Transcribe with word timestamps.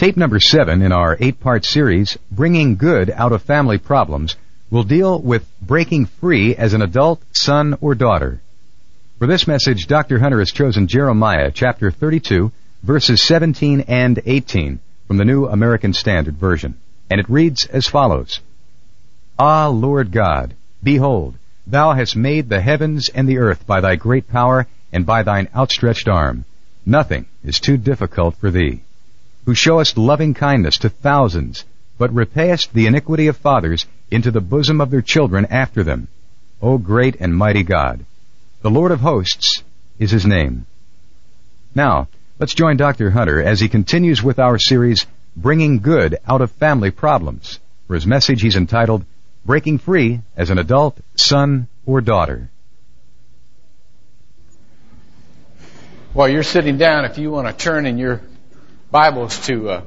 Tape 0.00 0.16
number 0.16 0.40
seven 0.40 0.80
in 0.80 0.92
our 0.92 1.14
eight 1.20 1.40
part 1.40 1.62
series, 1.66 2.16
Bringing 2.32 2.76
Good 2.76 3.10
Out 3.10 3.32
of 3.32 3.42
Family 3.42 3.76
Problems, 3.76 4.34
will 4.70 4.82
deal 4.82 5.20
with 5.20 5.46
breaking 5.60 6.06
free 6.06 6.56
as 6.56 6.72
an 6.72 6.80
adult 6.80 7.22
son 7.32 7.76
or 7.82 7.94
daughter. 7.94 8.40
For 9.18 9.26
this 9.26 9.46
message, 9.46 9.86
Dr. 9.86 10.18
Hunter 10.18 10.38
has 10.38 10.52
chosen 10.52 10.86
Jeremiah 10.86 11.50
chapter 11.52 11.90
32, 11.90 12.50
verses 12.82 13.22
17 13.22 13.82
and 13.88 14.22
18 14.24 14.78
from 15.06 15.18
the 15.18 15.26
New 15.26 15.44
American 15.44 15.92
Standard 15.92 16.38
Version. 16.38 16.76
And 17.10 17.20
it 17.20 17.28
reads 17.28 17.66
as 17.66 17.86
follows. 17.86 18.40
Ah, 19.38 19.68
Lord 19.68 20.12
God, 20.12 20.54
behold, 20.82 21.34
thou 21.66 21.92
hast 21.92 22.16
made 22.16 22.48
the 22.48 22.62
heavens 22.62 23.10
and 23.10 23.28
the 23.28 23.36
earth 23.36 23.66
by 23.66 23.82
thy 23.82 23.96
great 23.96 24.30
power 24.30 24.66
and 24.94 25.04
by 25.04 25.24
thine 25.24 25.48
outstretched 25.54 26.08
arm. 26.08 26.46
Nothing 26.86 27.26
is 27.44 27.60
too 27.60 27.76
difficult 27.76 28.36
for 28.36 28.50
thee 28.50 28.80
who 29.50 29.54
showest 29.56 29.98
loving 29.98 30.32
kindness 30.32 30.78
to 30.78 30.88
thousands, 30.88 31.64
but 31.98 32.14
repayest 32.14 32.72
the 32.72 32.86
iniquity 32.86 33.26
of 33.26 33.36
fathers 33.36 33.84
into 34.08 34.30
the 34.30 34.40
bosom 34.40 34.80
of 34.80 34.92
their 34.92 35.02
children 35.02 35.44
after 35.46 35.82
them. 35.82 36.06
O 36.62 36.78
great 36.78 37.16
and 37.18 37.36
mighty 37.36 37.64
God! 37.64 38.04
The 38.62 38.70
Lord 38.70 38.92
of 38.92 39.00
hosts 39.00 39.64
is 39.98 40.12
his 40.12 40.24
name. 40.24 40.66
Now, 41.74 42.06
let's 42.38 42.54
join 42.54 42.76
Dr. 42.76 43.10
Hunter 43.10 43.42
as 43.42 43.58
he 43.58 43.68
continues 43.68 44.22
with 44.22 44.38
our 44.38 44.56
series, 44.56 45.04
Bringing 45.36 45.80
Good 45.80 46.16
Out 46.24 46.42
of 46.42 46.52
Family 46.52 46.92
Problems. 46.92 47.58
For 47.88 47.94
his 47.94 48.06
message, 48.06 48.42
he's 48.42 48.54
entitled, 48.54 49.04
Breaking 49.44 49.78
Free 49.78 50.20
as 50.36 50.50
an 50.50 50.58
Adult, 50.58 50.96
Son, 51.16 51.66
or 51.86 52.00
Daughter. 52.00 52.50
While 56.12 56.28
you're 56.28 56.44
sitting 56.44 56.78
down, 56.78 57.04
if 57.04 57.18
you 57.18 57.32
want 57.32 57.48
to 57.48 57.52
turn 57.52 57.84
in 57.84 57.98
your 57.98 58.20
Bibles 58.90 59.46
to 59.46 59.70
uh, 59.70 59.82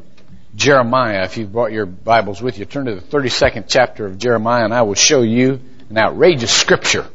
Jeremiah. 0.56 1.26
If 1.26 1.36
you've 1.36 1.52
brought 1.52 1.74
your 1.74 1.86
Bibles 1.86 2.42
with 2.42 2.58
you, 2.58 2.64
turn 2.64 2.86
to 2.86 2.96
the 2.96 3.02
32nd 3.02 3.66
chapter 3.68 4.06
of 4.06 4.18
Jeremiah 4.18 4.64
and 4.64 4.74
I 4.74 4.84
will 4.84 4.94
show 4.94 5.24
you 5.24 5.60
an 5.90 5.98
outrageous 5.98 6.54
scripture. 6.54 7.06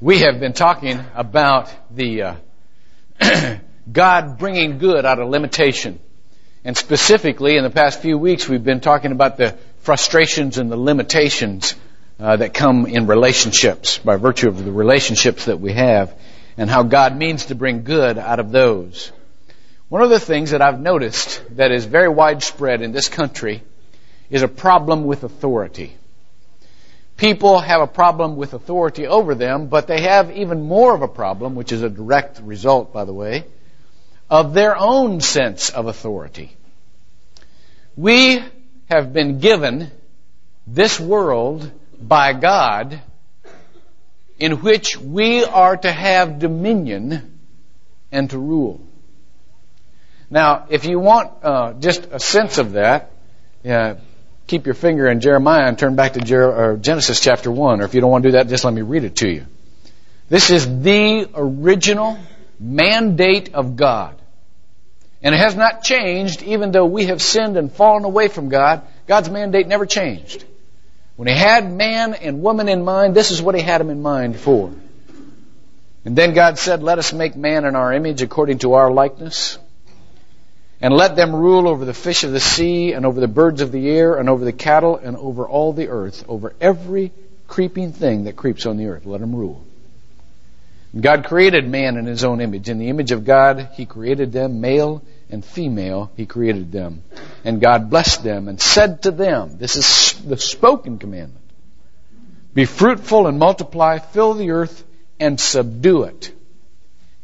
We 0.00 0.18
have 0.22 0.40
been 0.40 0.54
talking 0.54 0.98
about 1.14 1.72
the 1.94 2.22
uh, 2.22 2.34
God 3.92 4.38
bringing 4.38 4.78
good 4.78 5.06
out 5.06 5.20
of 5.20 5.28
limitation. 5.28 6.00
And 6.64 6.76
specifically, 6.76 7.56
in 7.56 7.62
the 7.62 7.70
past 7.70 8.02
few 8.02 8.18
weeks, 8.18 8.48
we've 8.48 8.64
been 8.64 8.80
talking 8.80 9.12
about 9.12 9.36
the 9.36 9.56
frustrations 9.82 10.58
and 10.58 10.68
the 10.68 10.76
limitations 10.76 11.76
uh, 12.18 12.34
that 12.38 12.54
come 12.54 12.86
in 12.86 13.06
relationships 13.06 13.98
by 13.98 14.16
virtue 14.16 14.48
of 14.48 14.64
the 14.64 14.72
relationships 14.72 15.44
that 15.44 15.60
we 15.60 15.74
have 15.74 16.12
and 16.56 16.68
how 16.68 16.82
God 16.82 17.16
means 17.16 17.46
to 17.46 17.54
bring 17.54 17.84
good 17.84 18.18
out 18.18 18.40
of 18.40 18.50
those. 18.50 19.12
One 19.92 20.00
of 20.00 20.08
the 20.08 20.18
things 20.18 20.52
that 20.52 20.62
I've 20.62 20.80
noticed 20.80 21.42
that 21.56 21.70
is 21.70 21.84
very 21.84 22.08
widespread 22.08 22.80
in 22.80 22.92
this 22.92 23.10
country 23.10 23.62
is 24.30 24.40
a 24.40 24.48
problem 24.48 25.04
with 25.04 25.22
authority. 25.22 25.94
People 27.18 27.58
have 27.58 27.82
a 27.82 27.86
problem 27.86 28.36
with 28.36 28.54
authority 28.54 29.06
over 29.06 29.34
them, 29.34 29.66
but 29.66 29.86
they 29.86 30.00
have 30.00 30.34
even 30.34 30.62
more 30.62 30.94
of 30.94 31.02
a 31.02 31.08
problem, 31.08 31.56
which 31.56 31.72
is 31.72 31.82
a 31.82 31.90
direct 31.90 32.40
result, 32.40 32.94
by 32.94 33.04
the 33.04 33.12
way, 33.12 33.44
of 34.30 34.54
their 34.54 34.78
own 34.78 35.20
sense 35.20 35.68
of 35.68 35.88
authority. 35.88 36.56
We 37.94 38.42
have 38.88 39.12
been 39.12 39.40
given 39.40 39.90
this 40.66 40.98
world 40.98 41.70
by 42.00 42.32
God 42.32 42.98
in 44.38 44.62
which 44.62 44.96
we 44.96 45.44
are 45.44 45.76
to 45.76 45.92
have 45.92 46.38
dominion 46.38 47.38
and 48.10 48.30
to 48.30 48.38
rule. 48.38 48.80
Now, 50.32 50.64
if 50.70 50.86
you 50.86 50.98
want 50.98 51.30
uh, 51.42 51.74
just 51.74 52.08
a 52.10 52.18
sense 52.18 52.56
of 52.56 52.72
that, 52.72 53.10
keep 54.46 54.64
your 54.64 54.74
finger 54.74 55.06
in 55.06 55.20
Jeremiah 55.20 55.66
and 55.68 55.78
turn 55.78 55.94
back 55.94 56.14
to 56.14 56.20
Jer- 56.20 56.78
Genesis 56.80 57.20
chapter 57.20 57.52
1. 57.52 57.82
Or 57.82 57.84
if 57.84 57.92
you 57.92 58.00
don't 58.00 58.10
want 58.10 58.22
to 58.22 58.30
do 58.30 58.32
that, 58.32 58.48
just 58.48 58.64
let 58.64 58.72
me 58.72 58.80
read 58.80 59.04
it 59.04 59.16
to 59.16 59.28
you. 59.28 59.44
This 60.30 60.48
is 60.48 60.66
the 60.80 61.28
original 61.34 62.18
mandate 62.58 63.52
of 63.52 63.76
God. 63.76 64.16
And 65.22 65.34
it 65.34 65.38
has 65.38 65.54
not 65.54 65.82
changed 65.82 66.42
even 66.42 66.72
though 66.72 66.86
we 66.86 67.06
have 67.06 67.20
sinned 67.20 67.58
and 67.58 67.70
fallen 67.70 68.04
away 68.04 68.28
from 68.28 68.48
God. 68.48 68.80
God's 69.06 69.28
mandate 69.28 69.66
never 69.66 69.84
changed. 69.84 70.46
When 71.16 71.28
He 71.28 71.34
had 71.34 71.70
man 71.70 72.14
and 72.14 72.40
woman 72.40 72.70
in 72.70 72.86
mind, 72.86 73.14
this 73.14 73.32
is 73.32 73.42
what 73.42 73.54
He 73.54 73.60
had 73.60 73.82
them 73.82 73.90
in 73.90 74.00
mind 74.00 74.38
for. 74.38 74.72
And 76.06 76.16
then 76.16 76.32
God 76.32 76.58
said, 76.58 76.82
let 76.82 76.98
us 76.98 77.12
make 77.12 77.36
man 77.36 77.66
in 77.66 77.76
our 77.76 77.92
image 77.92 78.22
according 78.22 78.60
to 78.60 78.72
our 78.72 78.90
likeness. 78.90 79.58
And 80.82 80.92
let 80.92 81.14
them 81.14 81.34
rule 81.34 81.68
over 81.68 81.84
the 81.84 81.94
fish 81.94 82.24
of 82.24 82.32
the 82.32 82.40
sea, 82.40 82.92
and 82.92 83.06
over 83.06 83.20
the 83.20 83.28
birds 83.28 83.62
of 83.62 83.70
the 83.70 83.88
air, 83.88 84.16
and 84.16 84.28
over 84.28 84.44
the 84.44 84.52
cattle, 84.52 84.96
and 84.96 85.16
over 85.16 85.48
all 85.48 85.72
the 85.72 85.88
earth, 85.88 86.24
over 86.28 86.54
every 86.60 87.12
creeping 87.46 87.92
thing 87.92 88.24
that 88.24 88.34
creeps 88.34 88.66
on 88.66 88.76
the 88.76 88.88
earth. 88.88 89.06
Let 89.06 89.20
them 89.20 89.34
rule. 89.34 89.64
God 90.98 91.24
created 91.24 91.68
man 91.68 91.96
in 91.96 92.04
his 92.04 92.24
own 92.24 92.40
image. 92.40 92.68
In 92.68 92.78
the 92.78 92.88
image 92.88 93.12
of 93.12 93.24
God, 93.24 93.70
he 93.74 93.86
created 93.86 94.32
them, 94.32 94.60
male 94.60 95.02
and 95.30 95.44
female, 95.44 96.10
he 96.16 96.26
created 96.26 96.70
them. 96.70 97.02
And 97.44 97.60
God 97.60 97.88
blessed 97.88 98.22
them 98.22 98.48
and 98.48 98.60
said 98.60 99.02
to 99.02 99.10
them, 99.10 99.56
this 99.58 99.76
is 99.76 100.20
the 100.22 100.36
spoken 100.36 100.98
commandment, 100.98 101.44
be 102.52 102.66
fruitful 102.66 103.26
and 103.26 103.38
multiply, 103.38 103.98
fill 103.98 104.34
the 104.34 104.50
earth 104.50 104.84
and 105.18 105.40
subdue 105.40 106.02
it, 106.02 106.32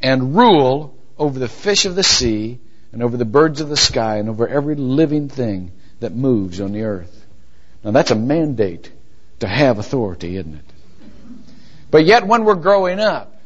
and 0.01 0.35
rule 0.35 0.95
over 1.17 1.37
the 1.37 1.47
fish 1.47 1.85
of 1.85 1.95
the 1.95 2.03
sea, 2.03 2.59
and 2.91 3.03
over 3.03 3.17
the 3.17 3.25
birds 3.25 3.61
of 3.61 3.69
the 3.69 3.77
sky 3.77 4.17
and 4.17 4.29
over 4.29 4.47
every 4.47 4.75
living 4.75 5.29
thing 5.29 5.71
that 5.99 6.15
moves 6.15 6.59
on 6.61 6.71
the 6.71 6.83
earth. 6.83 7.25
Now 7.83 7.91
that's 7.91 8.11
a 8.11 8.15
mandate 8.15 8.91
to 9.39 9.47
have 9.47 9.79
authority, 9.79 10.35
isn't 10.37 10.55
it? 10.55 10.65
But 11.91 12.05
yet 12.05 12.27
when 12.27 12.45
we're 12.45 12.55
growing 12.55 12.99
up, 12.99 13.41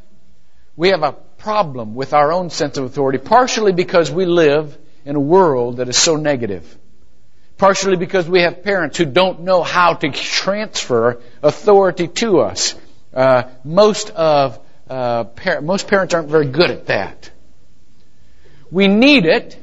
we 0.75 0.89
have 0.89 1.03
a 1.03 1.13
problem 1.37 1.93
with 1.95 2.13
our 2.13 2.31
own 2.31 2.49
sense 2.49 2.77
of 2.77 2.85
authority, 2.85 3.19
partially 3.19 3.73
because 3.73 4.09
we 4.09 4.25
live 4.25 4.77
in 5.05 5.15
a 5.15 5.19
world 5.19 5.77
that 5.77 5.89
is 5.89 5.97
so 5.97 6.15
negative. 6.15 6.77
Partially 7.57 7.95
because 7.95 8.27
we 8.27 8.41
have 8.41 8.63
parents 8.63 8.97
who 8.97 9.05
don't 9.05 9.41
know 9.41 9.61
how 9.61 9.93
to 9.93 10.09
transfer 10.11 11.21
authority 11.41 12.07
to 12.07 12.39
us. 12.39 12.75
Uh, 13.13 13.43
most 13.63 14.09
of 14.09 14.59
uh, 14.89 15.25
par- 15.25 15.61
most 15.61 15.87
parents 15.87 16.13
aren't 16.13 16.29
very 16.29 16.47
good 16.47 16.71
at 16.71 16.87
that. 16.87 17.29
We 18.73 18.87
need 18.87 19.27
it. 19.27 19.55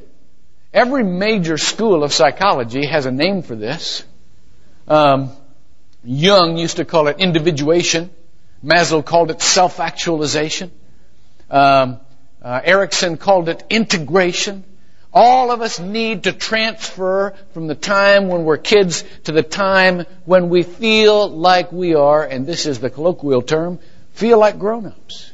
Every 0.72 1.03
major 1.03 1.59
school 1.59 2.04
of 2.04 2.12
psychology 2.12 2.87
has 2.87 3.06
a 3.06 3.10
name 3.10 3.43
for 3.43 3.56
this. 3.56 4.04
Um, 4.87 5.31
Jung 6.04 6.56
used 6.56 6.76
to 6.76 6.84
call 6.84 7.09
it 7.09 7.19
individuation. 7.19 8.10
Maslow 8.65 9.04
called 9.04 9.32
it 9.32 9.43
self-actualization. 9.43 10.70
Um, 11.50 11.99
uh, 12.41 12.60
Erikson 12.62 13.16
called 13.16 13.49
it 13.49 13.65
integration. 13.69 14.62
All 15.12 15.50
of 15.50 15.60
us 15.60 15.81
need 15.81 16.22
to 16.25 16.32
transfer 16.32 17.34
from 17.53 17.66
the 17.66 17.75
time 17.75 18.28
when 18.28 18.44
we're 18.44 18.59
kids 18.59 19.03
to 19.25 19.32
the 19.32 19.43
time 19.43 20.06
when 20.25 20.50
we 20.50 20.62
feel 20.62 21.28
like 21.28 21.72
we 21.72 21.97
are, 21.97 22.22
and 22.25 22.47
this 22.47 22.65
is 22.65 22.78
the 22.78 22.91
colloquial 22.91 23.43
term, 23.43 23.81
feel 24.12 24.38
like 24.38 24.60
grown-ups. 24.60 25.32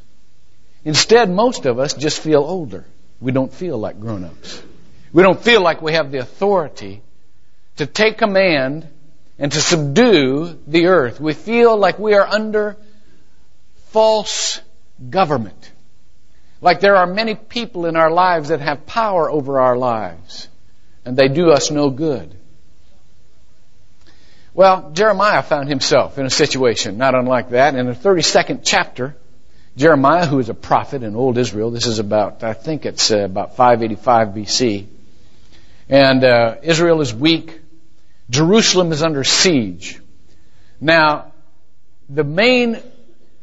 Instead, 0.86 1.28
most 1.28 1.66
of 1.66 1.78
us 1.78 1.92
just 1.92 2.18
feel 2.20 2.42
older 2.42 2.86
we 3.20 3.32
don't 3.32 3.52
feel 3.52 3.78
like 3.78 4.00
grown-ups. 4.00 4.62
We 5.12 5.22
don't 5.22 5.40
feel 5.40 5.62
like 5.62 5.80
we 5.82 5.92
have 5.92 6.10
the 6.10 6.18
authority 6.18 7.02
to 7.76 7.86
take 7.86 8.18
command 8.18 8.88
and 9.38 9.52
to 9.52 9.60
subdue 9.60 10.58
the 10.66 10.86
earth. 10.86 11.20
We 11.20 11.32
feel 11.32 11.76
like 11.76 11.98
we 11.98 12.14
are 12.14 12.26
under 12.26 12.76
false 13.88 14.60
government. 15.10 15.72
Like 16.60 16.80
there 16.80 16.96
are 16.96 17.06
many 17.06 17.34
people 17.34 17.86
in 17.86 17.96
our 17.96 18.10
lives 18.10 18.48
that 18.48 18.60
have 18.60 18.86
power 18.86 19.30
over 19.30 19.60
our 19.60 19.76
lives, 19.76 20.48
and 21.04 21.16
they 21.16 21.28
do 21.28 21.50
us 21.50 21.70
no 21.70 21.90
good. 21.90 22.34
Well, 24.54 24.90
Jeremiah 24.92 25.42
found 25.42 25.68
himself 25.68 26.18
in 26.18 26.24
a 26.24 26.30
situation 26.30 26.96
not 26.96 27.14
unlike 27.14 27.50
that. 27.50 27.74
In 27.74 27.86
the 27.86 27.92
32nd 27.92 28.60
chapter, 28.64 29.14
Jeremiah, 29.76 30.24
who 30.24 30.38
is 30.38 30.48
a 30.48 30.54
prophet 30.54 31.02
in 31.02 31.14
old 31.14 31.36
Israel, 31.36 31.70
this 31.70 31.86
is 31.86 31.98
about, 31.98 32.42
I 32.42 32.54
think 32.54 32.86
it's 32.86 33.10
uh, 33.10 33.18
about 33.18 33.56
585 33.56 34.28
BC. 34.28 34.86
And 35.88 36.24
uh, 36.24 36.56
Israel 36.62 37.02
is 37.02 37.14
weak. 37.14 37.60
Jerusalem 38.30 38.90
is 38.92 39.02
under 39.02 39.22
siege. 39.22 40.00
Now, 40.80 41.32
the 42.08 42.24
main 42.24 42.78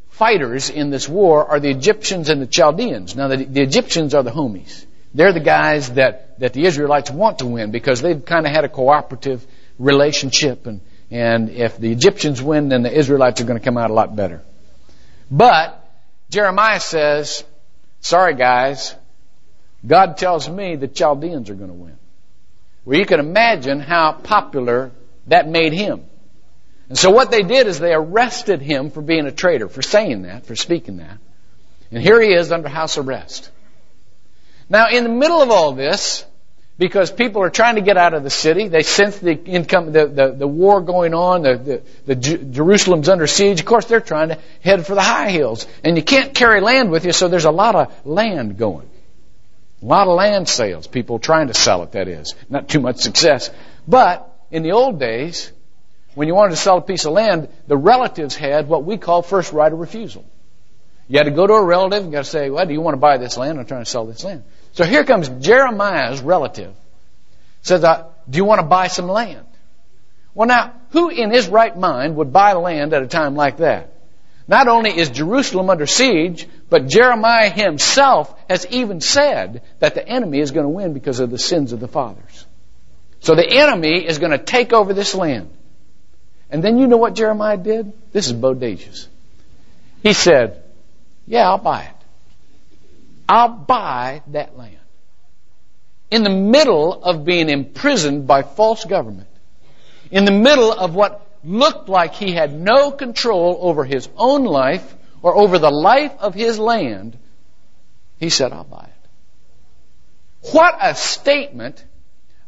fighters 0.09 0.71
in 0.71 0.89
this 0.89 1.07
war 1.07 1.45
are 1.45 1.59
the 1.59 1.69
Egyptians 1.69 2.29
and 2.29 2.41
the 2.41 2.47
Chaldeans. 2.47 3.15
Now, 3.15 3.27
the, 3.27 3.37
the 3.37 3.61
Egyptians 3.61 4.15
are 4.15 4.23
the 4.23 4.31
homies. 4.31 4.85
They're 5.13 5.33
the 5.33 5.39
guys 5.39 5.91
that, 5.91 6.39
that 6.39 6.53
the 6.53 6.65
Israelites 6.65 7.11
want 7.11 7.39
to 7.39 7.45
win 7.45 7.69
because 7.69 8.01
they've 8.01 8.25
kind 8.25 8.47
of 8.47 8.51
had 8.51 8.65
a 8.65 8.69
cooperative 8.69 9.45
relationship. 9.77 10.65
And, 10.65 10.81
and 11.11 11.51
if 11.51 11.77
the 11.77 11.91
Egyptians 11.91 12.41
win, 12.41 12.69
then 12.69 12.81
the 12.81 12.91
Israelites 12.91 13.39
are 13.39 13.43
going 13.43 13.59
to 13.59 13.63
come 13.63 13.77
out 13.77 13.91
a 13.91 13.93
lot 13.93 14.15
better. 14.15 14.41
But 15.29 15.82
Jeremiah 16.33 16.79
says, 16.79 17.43
sorry 18.01 18.33
guys, 18.33 18.95
God 19.85 20.17
tells 20.17 20.49
me 20.49 20.75
the 20.75 20.87
Chaldeans 20.87 21.51
are 21.51 21.53
going 21.53 21.69
to 21.69 21.75
win. 21.75 21.95
Well, 22.85 22.97
you 22.97 23.05
can 23.05 23.19
imagine 23.19 23.79
how 23.79 24.13
popular 24.13 24.91
that 25.27 25.47
made 25.47 25.73
him. 25.73 26.03
And 26.89 26.97
so 26.97 27.11
what 27.11 27.29
they 27.29 27.43
did 27.43 27.67
is 27.67 27.79
they 27.79 27.93
arrested 27.93 28.63
him 28.63 28.89
for 28.89 29.03
being 29.03 29.27
a 29.27 29.31
traitor, 29.31 29.69
for 29.69 29.83
saying 29.83 30.23
that, 30.23 30.47
for 30.47 30.55
speaking 30.55 30.97
that. 30.97 31.19
And 31.91 32.01
here 32.01 32.19
he 32.19 32.33
is 32.33 32.51
under 32.51 32.67
house 32.67 32.97
arrest. 32.97 33.51
Now, 34.67 34.89
in 34.89 35.03
the 35.03 35.11
middle 35.11 35.43
of 35.43 35.51
all 35.51 35.73
this, 35.73 36.25
because 36.77 37.11
people 37.11 37.43
are 37.43 37.49
trying 37.49 37.75
to 37.75 37.81
get 37.81 37.97
out 37.97 38.13
of 38.13 38.23
the 38.23 38.29
city, 38.29 38.67
they 38.67 38.83
sense 38.83 39.19
the 39.19 39.33
income, 39.33 39.91
the, 39.91 40.07
the, 40.07 40.31
the 40.31 40.47
war 40.47 40.81
going 40.81 41.13
on, 41.13 41.43
the, 41.43 41.57
the, 42.05 42.15
the 42.15 42.15
Jerusalem's 42.15 43.09
under 43.09 43.27
siege. 43.27 43.59
Of 43.59 43.65
course, 43.65 43.85
they're 43.85 44.01
trying 44.01 44.29
to 44.29 44.39
head 44.61 44.85
for 44.85 44.95
the 44.95 45.01
high 45.01 45.29
hills. 45.29 45.67
And 45.83 45.95
you 45.97 46.03
can't 46.03 46.33
carry 46.33 46.61
land 46.61 46.89
with 46.89 47.05
you, 47.05 47.11
so 47.11 47.27
there's 47.27 47.45
a 47.45 47.51
lot 47.51 47.75
of 47.75 48.05
land 48.05 48.57
going. 48.57 48.89
A 49.81 49.85
lot 49.85 50.07
of 50.07 50.15
land 50.15 50.47
sales, 50.47 50.87
people 50.87 51.19
trying 51.19 51.47
to 51.47 51.53
sell 51.53 51.83
it, 51.83 51.91
that 51.91 52.07
is. 52.07 52.33
Not 52.49 52.69
too 52.69 52.79
much 52.79 52.97
success. 52.97 53.51
But, 53.87 54.29
in 54.49 54.63
the 54.63 54.71
old 54.71 54.99
days, 54.99 55.51
when 56.15 56.27
you 56.27 56.33
wanted 56.33 56.51
to 56.51 56.57
sell 56.57 56.77
a 56.77 56.81
piece 56.81 57.05
of 57.05 57.13
land, 57.13 57.49
the 57.67 57.77
relatives 57.77 58.35
had 58.35 58.67
what 58.67 58.83
we 58.83 58.97
call 58.97 59.21
first 59.21 59.51
right 59.51 59.71
of 59.71 59.77
refusal. 59.77 60.25
You 61.07 61.17
had 61.17 61.25
to 61.25 61.31
go 61.31 61.45
to 61.45 61.53
a 61.53 61.63
relative 61.63 62.03
and 62.03 62.11
got 62.11 62.23
to 62.23 62.29
say, 62.29 62.49
well, 62.49 62.65
do 62.65 62.73
you 62.73 62.81
want 62.81 62.93
to 62.93 62.99
buy 62.99 63.17
this 63.17 63.37
land? 63.37 63.59
I'm 63.59 63.65
trying 63.65 63.83
to 63.83 63.89
sell 63.89 64.05
this 64.05 64.23
land. 64.23 64.43
So 64.73 64.83
here 64.83 65.03
comes 65.03 65.29
Jeremiah's 65.29 66.21
relative. 66.21 66.73
Says, 67.61 67.83
uh, 67.83 68.09
do 68.29 68.37
you 68.37 68.45
want 68.45 68.59
to 68.59 68.67
buy 68.67 68.87
some 68.87 69.07
land? 69.07 69.45
Well 70.33 70.47
now, 70.47 70.73
who 70.89 71.09
in 71.09 71.31
his 71.31 71.47
right 71.47 71.77
mind 71.77 72.15
would 72.15 72.33
buy 72.33 72.53
land 72.53 72.93
at 72.93 73.03
a 73.03 73.07
time 73.07 73.35
like 73.35 73.57
that? 73.57 73.93
Not 74.47 74.67
only 74.67 74.97
is 74.97 75.09
Jerusalem 75.09 75.69
under 75.69 75.85
siege, 75.85 76.47
but 76.69 76.87
Jeremiah 76.87 77.49
himself 77.49 78.35
has 78.49 78.65
even 78.67 78.99
said 78.99 79.61
that 79.79 79.95
the 79.95 80.05
enemy 80.05 80.39
is 80.39 80.51
going 80.51 80.65
to 80.65 80.69
win 80.69 80.93
because 80.93 81.19
of 81.19 81.29
the 81.29 81.37
sins 81.37 81.71
of 81.71 81.79
the 81.79 81.87
fathers. 81.87 82.45
So 83.21 83.35
the 83.35 83.47
enemy 83.47 84.05
is 84.05 84.19
going 84.19 84.31
to 84.31 84.37
take 84.37 84.73
over 84.73 84.93
this 84.93 85.15
land. 85.15 85.49
And 86.49 86.61
then 86.61 86.77
you 86.77 86.87
know 86.87 86.97
what 86.97 87.15
Jeremiah 87.15 87.57
did? 87.57 87.93
This 88.11 88.27
is 88.27 88.33
bodacious. 88.33 89.07
He 90.01 90.11
said, 90.11 90.61
yeah, 91.25 91.47
I'll 91.47 91.57
buy 91.57 91.83
it. 91.83 92.02
I'll 93.33 93.49
buy 93.49 94.21
that 94.27 94.55
land. 94.55 94.77
In 96.11 96.21
the 96.21 96.29
middle 96.29 97.03
of 97.03 97.25
being 97.25 97.49
imprisoned 97.49 98.27
by 98.27 98.43
false 98.43 98.85
government, 98.85 99.27
in 100.11 100.25
the 100.25 100.31
middle 100.31 100.71
of 100.71 100.93
what 100.93 101.27
looked 101.43 101.89
like 101.89 102.13
he 102.13 102.31
had 102.31 102.53
no 102.53 102.91
control 102.91 103.57
over 103.59 103.85
his 103.85 104.07
own 104.17 104.43
life 104.43 104.95
or 105.23 105.35
over 105.35 105.57
the 105.57 105.71
life 105.71 106.11
of 106.19 106.35
his 106.35 106.59
land, 106.59 107.17
he 108.19 108.29
said, 108.29 108.53
I'll 108.53 108.65
buy 108.65 108.87
it. 108.87 110.51
What 110.51 110.77
a 110.79 110.93
statement 110.93 111.83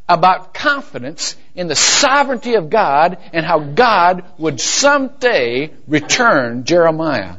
about 0.08 0.54
confidence 0.54 1.34
in 1.56 1.66
the 1.66 1.74
sovereignty 1.74 2.54
of 2.54 2.70
God 2.70 3.18
and 3.32 3.44
how 3.44 3.58
God 3.58 4.22
would 4.38 4.60
someday 4.60 5.72
return 5.88 6.62
Jeremiah 6.62 7.38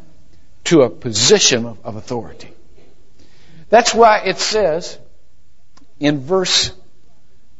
to 0.65 0.81
a 0.81 0.89
position 0.89 1.65
of, 1.65 1.95
authority. 1.95 2.51
That's 3.69 3.93
why 3.93 4.19
it 4.19 4.37
says 4.37 4.97
in 5.99 6.19
verse 6.19 6.71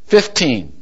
15, 0.04 0.72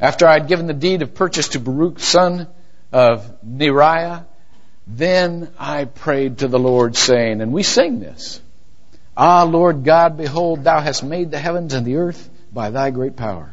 after 0.00 0.26
I 0.26 0.34
had 0.34 0.48
given 0.48 0.66
the 0.66 0.74
deed 0.74 1.02
of 1.02 1.14
purchase 1.14 1.48
to 1.48 1.60
Baruch, 1.60 1.98
son 1.98 2.48
of 2.92 3.42
Neriah, 3.44 4.24
then 4.86 5.48
I 5.58 5.84
prayed 5.84 6.38
to 6.38 6.48
the 6.48 6.58
Lord, 6.58 6.96
saying, 6.96 7.40
and 7.40 7.52
we 7.52 7.62
sing 7.62 8.00
this, 8.00 8.40
Ah, 9.16 9.44
Lord 9.44 9.84
God, 9.84 10.16
behold, 10.16 10.64
thou 10.64 10.80
hast 10.80 11.04
made 11.04 11.30
the 11.30 11.38
heavens 11.38 11.74
and 11.74 11.86
the 11.86 11.96
earth 11.96 12.30
by 12.52 12.70
thy 12.70 12.90
great 12.90 13.16
power. 13.16 13.52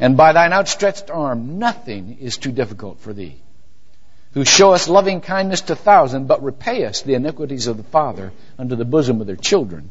And 0.00 0.16
by 0.16 0.32
thine 0.32 0.52
outstretched 0.52 1.10
arm, 1.10 1.58
nothing 1.58 2.18
is 2.20 2.36
too 2.36 2.52
difficult 2.52 3.00
for 3.00 3.12
thee 3.12 3.40
who 4.36 4.44
show 4.44 4.74
us 4.74 4.86
loving 4.86 5.22
kindness 5.22 5.62
to 5.62 5.74
thousands, 5.74 6.28
but 6.28 6.42
repay 6.42 6.84
us 6.84 7.00
the 7.00 7.14
iniquities 7.14 7.68
of 7.68 7.78
the 7.78 7.82
father 7.82 8.34
unto 8.58 8.76
the 8.76 8.84
bosom 8.84 9.22
of 9.22 9.26
their 9.26 9.34
children 9.34 9.88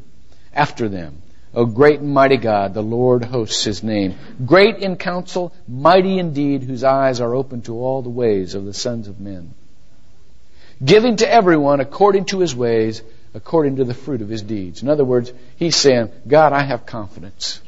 after 0.54 0.88
them. 0.88 1.20
O 1.52 1.66
great 1.66 1.98
and 1.98 2.14
mighty 2.14 2.36
God, 2.36 2.72
the 2.72 2.80
Lord 2.80 3.24
hosts 3.24 3.64
his 3.64 3.82
name. 3.82 4.14
Great 4.46 4.76
in 4.76 4.94
counsel, 4.94 5.52
mighty 5.66 6.20
indeed, 6.20 6.62
whose 6.62 6.84
eyes 6.84 7.20
are 7.20 7.34
open 7.34 7.62
to 7.62 7.74
all 7.74 8.02
the 8.02 8.08
ways 8.08 8.54
of 8.54 8.64
the 8.64 8.72
sons 8.72 9.08
of 9.08 9.18
men. 9.18 9.52
Giving 10.84 11.16
to 11.16 11.28
everyone 11.28 11.80
according 11.80 12.26
to 12.26 12.38
his 12.38 12.54
ways, 12.54 13.02
according 13.34 13.76
to 13.76 13.84
the 13.84 13.94
fruit 13.94 14.22
of 14.22 14.28
his 14.28 14.42
deeds. 14.42 14.80
In 14.80 14.88
other 14.88 15.04
words, 15.04 15.32
he's 15.56 15.74
saying, 15.74 16.12
God, 16.24 16.52
I 16.52 16.62
have 16.62 16.86
confidence 16.86 17.60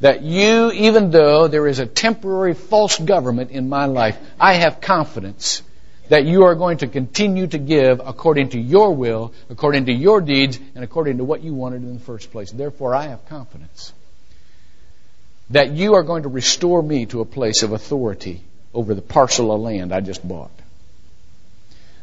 that 0.00 0.22
you, 0.22 0.72
even 0.72 1.10
though 1.10 1.46
there 1.46 1.66
is 1.66 1.78
a 1.78 1.84
temporary 1.84 2.54
false 2.54 2.98
government 2.98 3.50
in 3.50 3.68
my 3.68 3.84
life, 3.84 4.18
I 4.40 4.54
have 4.54 4.80
confidence 4.80 5.60
that 6.08 6.24
you 6.24 6.44
are 6.44 6.54
going 6.54 6.78
to 6.78 6.86
continue 6.86 7.46
to 7.46 7.58
give 7.58 8.00
according 8.04 8.50
to 8.50 8.58
your 8.58 8.94
will, 8.94 9.32
according 9.48 9.86
to 9.86 9.92
your 9.92 10.20
deeds, 10.20 10.58
and 10.74 10.84
according 10.84 11.18
to 11.18 11.24
what 11.24 11.42
you 11.42 11.54
wanted 11.54 11.82
in 11.82 11.94
the 11.94 12.00
first 12.00 12.30
place. 12.30 12.50
Therefore, 12.50 12.94
I 12.94 13.04
have 13.08 13.26
confidence 13.26 13.92
that 15.50 15.70
you 15.72 15.94
are 15.94 16.02
going 16.02 16.22
to 16.24 16.28
restore 16.28 16.82
me 16.82 17.06
to 17.06 17.20
a 17.20 17.24
place 17.24 17.62
of 17.62 17.72
authority 17.72 18.42
over 18.72 18.94
the 18.94 19.02
parcel 19.02 19.52
of 19.52 19.60
land 19.60 19.92
I 19.92 20.00
just 20.00 20.26
bought. 20.26 20.50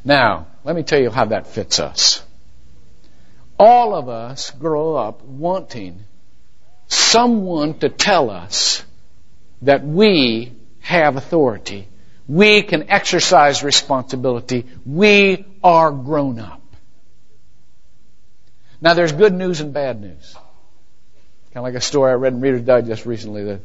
Now, 0.04 0.48
let 0.64 0.76
me 0.76 0.84
tell 0.84 1.00
you 1.00 1.12
how 1.12 1.26
that 1.26 1.48
fits 1.48 1.80
us. 1.80 2.24
All 3.60 3.94
of 3.94 4.10
us 4.10 4.50
grow 4.52 4.96
up 4.96 5.24
wanting 5.24 6.00
someone 6.88 7.78
to 7.80 7.90
tell 7.90 8.32
us 8.32 8.84
that 9.62 9.86
we 9.86 10.54
have 10.80 11.16
authority 11.16 11.88
we 12.32 12.62
can 12.62 12.90
exercise 12.90 13.62
responsibility. 13.62 14.66
We 14.86 15.46
are 15.62 15.92
grown 15.92 16.40
up. 16.40 16.62
Now 18.80 18.94
there's 18.94 19.12
good 19.12 19.34
news 19.34 19.60
and 19.60 19.74
bad 19.74 20.00
news. 20.00 20.34
Kind 21.54 21.58
of 21.58 21.64
like 21.64 21.74
a 21.74 21.82
story 21.82 22.10
I 22.10 22.14
read 22.14 22.32
in 22.32 22.40
Reader's 22.40 22.62
Digest 22.62 23.06
recently. 23.06 23.44
The 23.44 23.60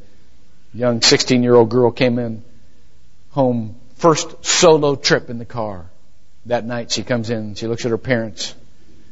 young 0.75 1.01
16 1.01 1.45
year 1.45 1.55
old 1.55 1.69
girl 1.69 1.93
came 1.93 2.19
in 2.19 2.43
home, 3.31 3.77
first 3.99 4.45
solo 4.45 4.97
trip 4.97 5.31
in 5.31 5.39
the 5.39 5.45
car. 5.45 5.87
That 6.47 6.65
night 6.65 6.91
she 6.91 7.05
comes 7.05 7.31
in, 7.31 7.55
she 7.55 7.69
looks 7.69 7.85
at 7.85 7.93
her 7.93 7.99
parents. 7.99 8.53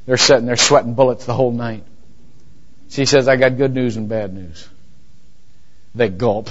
They're 0.05 0.17
sitting 0.17 0.47
there 0.47 0.57
sweating 0.57 0.95
bullets 0.95 1.27
the 1.27 1.35
whole 1.35 1.53
night. 1.53 1.85
She 2.89 3.05
says, 3.05 3.29
I 3.29 3.37
got 3.37 3.57
good 3.57 3.73
news 3.73 3.97
and 3.97 4.09
bad 4.09 4.35
news. 4.35 4.69
They 5.95 6.09
gulp. 6.09 6.51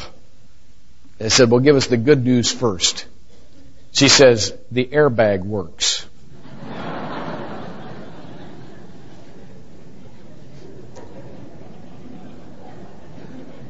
They 1.23 1.29
said, 1.29 1.49
well, 1.49 1.61
give 1.61 1.77
us 1.77 1.87
the 1.87 1.95
good 1.95 2.21
news 2.21 2.51
first. 2.51 3.05
She 3.93 4.09
says, 4.09 4.53
the 4.71 4.83
airbag 4.83 5.41
works. 5.45 6.05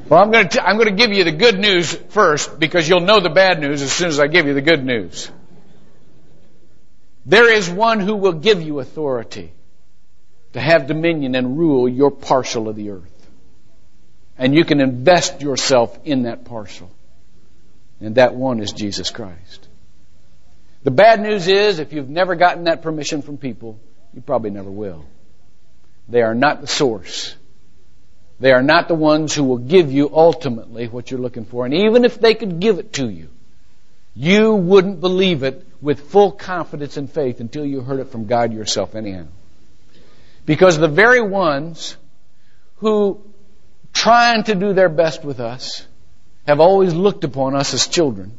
Well, 0.10 0.20
I'm 0.20 0.32
going, 0.32 0.50
to 0.50 0.68
I'm 0.68 0.78
going 0.78 0.90
to 0.90 0.96
give 0.96 1.14
you 1.14 1.26
the 1.26 1.32
good 1.32 1.60
news 1.60 1.94
first 1.94 2.60
because 2.60 2.90
you'll 2.90 3.02
know 3.02 3.20
the 3.20 3.30
bad 3.30 3.60
news 3.60 3.84
as 3.84 3.92
soon 3.92 4.08
as 4.08 4.20
I 4.20 4.26
give 4.26 4.48
you 4.48 4.56
the 4.56 4.62
good 4.62 4.84
news. 4.84 5.30
There 7.28 7.54
is 7.54 7.70
one 7.70 8.00
who 8.00 8.16
will 8.16 8.34
give 8.34 8.64
you 8.64 8.80
authority 8.80 9.54
to 10.54 10.60
have 10.60 10.88
dominion 10.88 11.36
and 11.36 11.56
rule 11.60 11.88
your 11.88 12.10
parcel 12.10 12.68
of 12.68 12.76
the 12.76 12.90
earth. 12.90 13.28
And 14.40 14.56
you 14.56 14.66
can 14.66 14.82
invest 14.82 15.44
yourself 15.44 16.00
in 16.04 16.24
that 16.24 16.46
parcel. 16.46 16.90
And 18.00 18.16
that 18.16 18.36
one 18.36 18.60
is 18.60 18.74
Jesus 18.74 19.12
Christ. 19.12 19.68
The 20.84 20.92
bad 20.92 21.22
news 21.22 21.48
is, 21.48 21.80
if 21.80 21.94
you've 21.94 22.10
never 22.10 22.36
gotten 22.36 22.66
that 22.66 22.82
permission 22.82 23.22
from 23.22 23.38
people, 23.38 23.80
you 24.14 24.22
probably 24.22 24.50
never 24.50 24.70
will. 24.70 25.06
They 26.10 26.22
are 26.22 26.36
not 26.36 26.62
the 26.62 26.68
source. 26.68 27.36
They 28.40 28.52
are 28.52 28.62
not 28.62 28.90
the 28.90 28.96
ones 28.96 29.34
who 29.34 29.46
will 29.46 29.58
give 29.58 29.92
you 29.92 30.10
ultimately 30.14 30.88
what 30.88 31.10
you're 31.10 31.20
looking 31.20 31.46
for. 31.46 31.66
And 31.66 31.74
even 31.74 32.04
if 32.04 32.20
they 32.20 32.34
could 32.34 32.60
give 32.60 32.80
it 32.80 32.94
to 32.94 33.10
you, 33.10 33.30
you 34.16 34.54
wouldn't 34.54 35.00
believe 35.00 35.44
it 35.44 35.66
with 35.82 36.12
full 36.12 36.32
confidence 36.32 36.98
and 36.98 37.10
faith 37.10 37.40
until 37.40 37.66
you 37.66 37.82
heard 37.82 38.00
it 38.00 38.12
from 38.12 38.26
God 38.26 38.54
yourself 38.54 38.96
anyhow. 38.96 39.28
Because 40.46 40.78
the 40.78 40.88
very 40.88 41.22
ones 41.22 41.96
who 42.78 43.22
trying 43.94 44.44
to 44.44 44.56
do 44.56 44.74
their 44.74 44.90
best 44.90 45.24
with 45.24 45.40
us 45.40 45.88
have 46.48 46.60
always 46.60 46.94
looked 46.94 47.24
upon 47.24 47.56
us 47.56 47.74
as 47.74 47.88
children. 47.88 48.38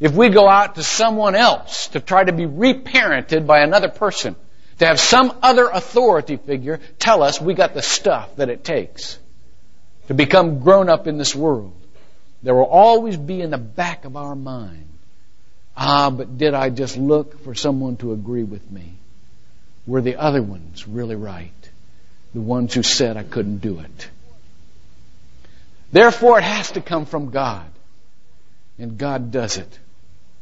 If 0.00 0.12
we 0.12 0.28
go 0.28 0.48
out 0.48 0.74
to 0.74 0.82
someone 0.82 1.34
else 1.34 1.88
to 1.88 2.00
try 2.00 2.24
to 2.24 2.32
be 2.32 2.46
reparented 2.46 3.46
by 3.46 3.60
another 3.60 3.88
person, 3.88 4.36
to 4.78 4.86
have 4.86 4.98
some 4.98 5.38
other 5.42 5.68
authority 5.68 6.36
figure 6.36 6.80
tell 6.98 7.22
us 7.22 7.40
we 7.40 7.54
got 7.54 7.74
the 7.74 7.82
stuff 7.82 8.36
that 8.36 8.48
it 8.48 8.64
takes 8.64 9.18
to 10.08 10.14
become 10.14 10.60
grown 10.60 10.88
up 10.88 11.06
in 11.06 11.16
this 11.16 11.34
world, 11.34 11.72
there 12.42 12.54
will 12.54 12.64
always 12.64 13.16
be 13.16 13.40
in 13.40 13.50
the 13.50 13.58
back 13.58 14.04
of 14.04 14.16
our 14.16 14.34
mind, 14.34 14.88
ah, 15.76 16.10
but 16.10 16.36
did 16.36 16.54
I 16.54 16.70
just 16.70 16.96
look 16.96 17.42
for 17.42 17.54
someone 17.54 17.96
to 17.98 18.12
agree 18.12 18.44
with 18.44 18.70
me? 18.70 18.92
Were 19.86 20.02
the 20.02 20.16
other 20.16 20.42
ones 20.42 20.86
really 20.86 21.16
right? 21.16 21.50
The 22.34 22.40
ones 22.40 22.74
who 22.74 22.82
said 22.82 23.16
I 23.16 23.22
couldn't 23.22 23.58
do 23.58 23.80
it? 23.80 24.08
Therefore, 25.94 26.40
it 26.40 26.42
has 26.42 26.72
to 26.72 26.80
come 26.80 27.06
from 27.06 27.30
God. 27.30 27.70
And 28.80 28.98
God 28.98 29.30
does 29.30 29.58
it. 29.58 29.78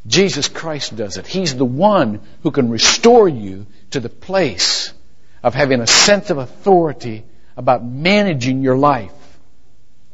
Jesus 0.07 0.49
Christ 0.49 0.97
does 0.97 1.19
it. 1.19 1.27
He's 1.27 1.55
the 1.55 1.67
one 1.67 2.21
who 2.43 2.51
can 2.51 2.71
restore 2.71 3.29
you 3.29 3.67
to 3.91 4.01
the 4.01 4.09
place 4.09 4.95
of 5.43 5.53
having 5.53 5.83
a 5.83 5.87
sense 5.87 6.31
of 6.31 6.39
authority 6.39 7.25
about 7.55 7.85
managing 7.85 8.63
your 8.63 8.79
life 8.79 9.13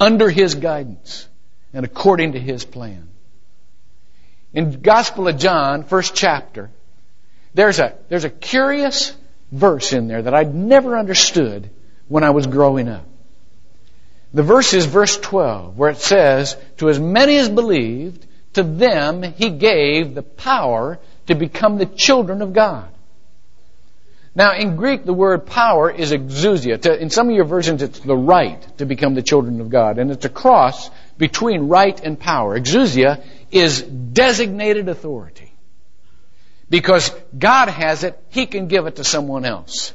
under 0.01 0.29
His 0.29 0.57
guidance 0.57 1.29
and 1.73 1.85
according 1.85 2.33
to 2.33 2.41
His 2.41 2.65
plan. 2.65 3.09
In 4.53 4.81
Gospel 4.81 5.29
of 5.29 5.39
John, 5.39 5.85
first 5.85 6.17
chapter, 6.17 6.69
there's 7.55 7.79
a, 7.79 7.97
there's 8.09 8.25
a 8.25 8.31
curious 8.31 9.17
verse 9.53 9.93
in 9.93 10.09
there 10.09 10.23
that 10.23 10.35
I'd 10.35 10.53
never 10.53 10.99
understood 10.99 11.71
when 12.09 12.25
I 12.25 12.31
was 12.31 12.49
growing 12.49 12.89
up. 12.89 13.08
The 14.33 14.43
verse 14.43 14.75
is 14.75 14.85
verse 14.85 15.17
12, 15.17 15.79
where 15.79 15.91
it 15.91 15.99
says, 15.99 16.57
To 16.79 16.89
as 16.89 17.01
many 17.01 17.37
as 17.37 17.49
believed, 17.49 18.27
to 18.55 18.63
them 18.63 19.23
he 19.23 19.51
gave 19.51 20.15
the 20.15 20.23
power 20.23 20.99
to 21.27 21.35
become 21.35 21.79
the 21.79 21.87
children 21.87 22.43
of 22.43 22.53
God. 22.53 22.89
Now, 24.35 24.55
in 24.55 24.77
Greek, 24.77 25.05
the 25.05 25.15
word 25.15 25.47
power 25.47 25.91
is 25.91 26.13
exousia. 26.13 26.85
In 27.01 27.11
some 27.11 27.29
of 27.29 27.35
your 27.35 27.45
versions, 27.45 27.83
it's 27.83 27.99
the 27.99 28.17
right 28.17 28.61
to 28.79 28.87
become 28.87 29.15
the 29.15 29.23
children 29.23 29.61
of 29.61 29.69
God. 29.69 29.99
And 29.99 30.11
it's 30.11 30.25
a 30.25 30.29
cross 30.29 30.91
between 31.17 31.69
right 31.69 31.99
and 32.01 32.19
power. 32.19 32.59
Exousia 32.59 33.25
is 33.51 33.83
designated 33.83 34.89
authority. 34.89 35.53
Because 36.71 37.11
God 37.37 37.69
has 37.69 38.05
it, 38.05 38.23
He 38.29 38.47
can 38.47 38.69
give 38.69 38.87
it 38.87 38.97
to 38.97 39.05
someone 39.05 39.45
else. 39.45 39.93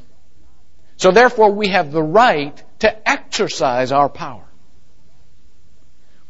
So 1.04 1.12
therefore, 1.12 1.52
we 1.52 1.68
have 1.68 1.92
the 1.92 2.02
right 2.02 2.64
to 2.80 3.10
exercise 3.10 3.92
our 3.92 4.08
power. 4.08 4.46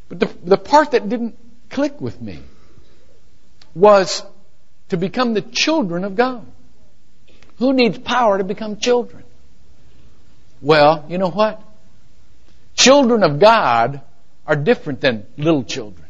But 0.09 0.19
the, 0.19 0.29
the 0.43 0.57
part 0.57 0.93
that 0.93 1.07
didn't 1.07 1.37
click 1.69 2.01
with 2.01 2.19
me 2.19 2.39
was 3.75 4.23
to 4.89 4.97
become 4.97 5.35
the 5.35 5.43
children 5.43 6.03
of 6.03 6.15
God. 6.15 6.47
Who 7.57 7.73
needs 7.73 7.99
power 7.99 8.39
to 8.39 8.43
become 8.43 8.77
children? 8.77 9.23
Well, 10.59 11.05
you 11.07 11.19
know 11.19 11.29
what? 11.29 11.61
Children 12.73 13.21
of 13.21 13.39
God 13.39 14.01
are 14.47 14.55
different 14.55 15.01
than 15.01 15.27
little 15.37 15.63
children. 15.63 16.07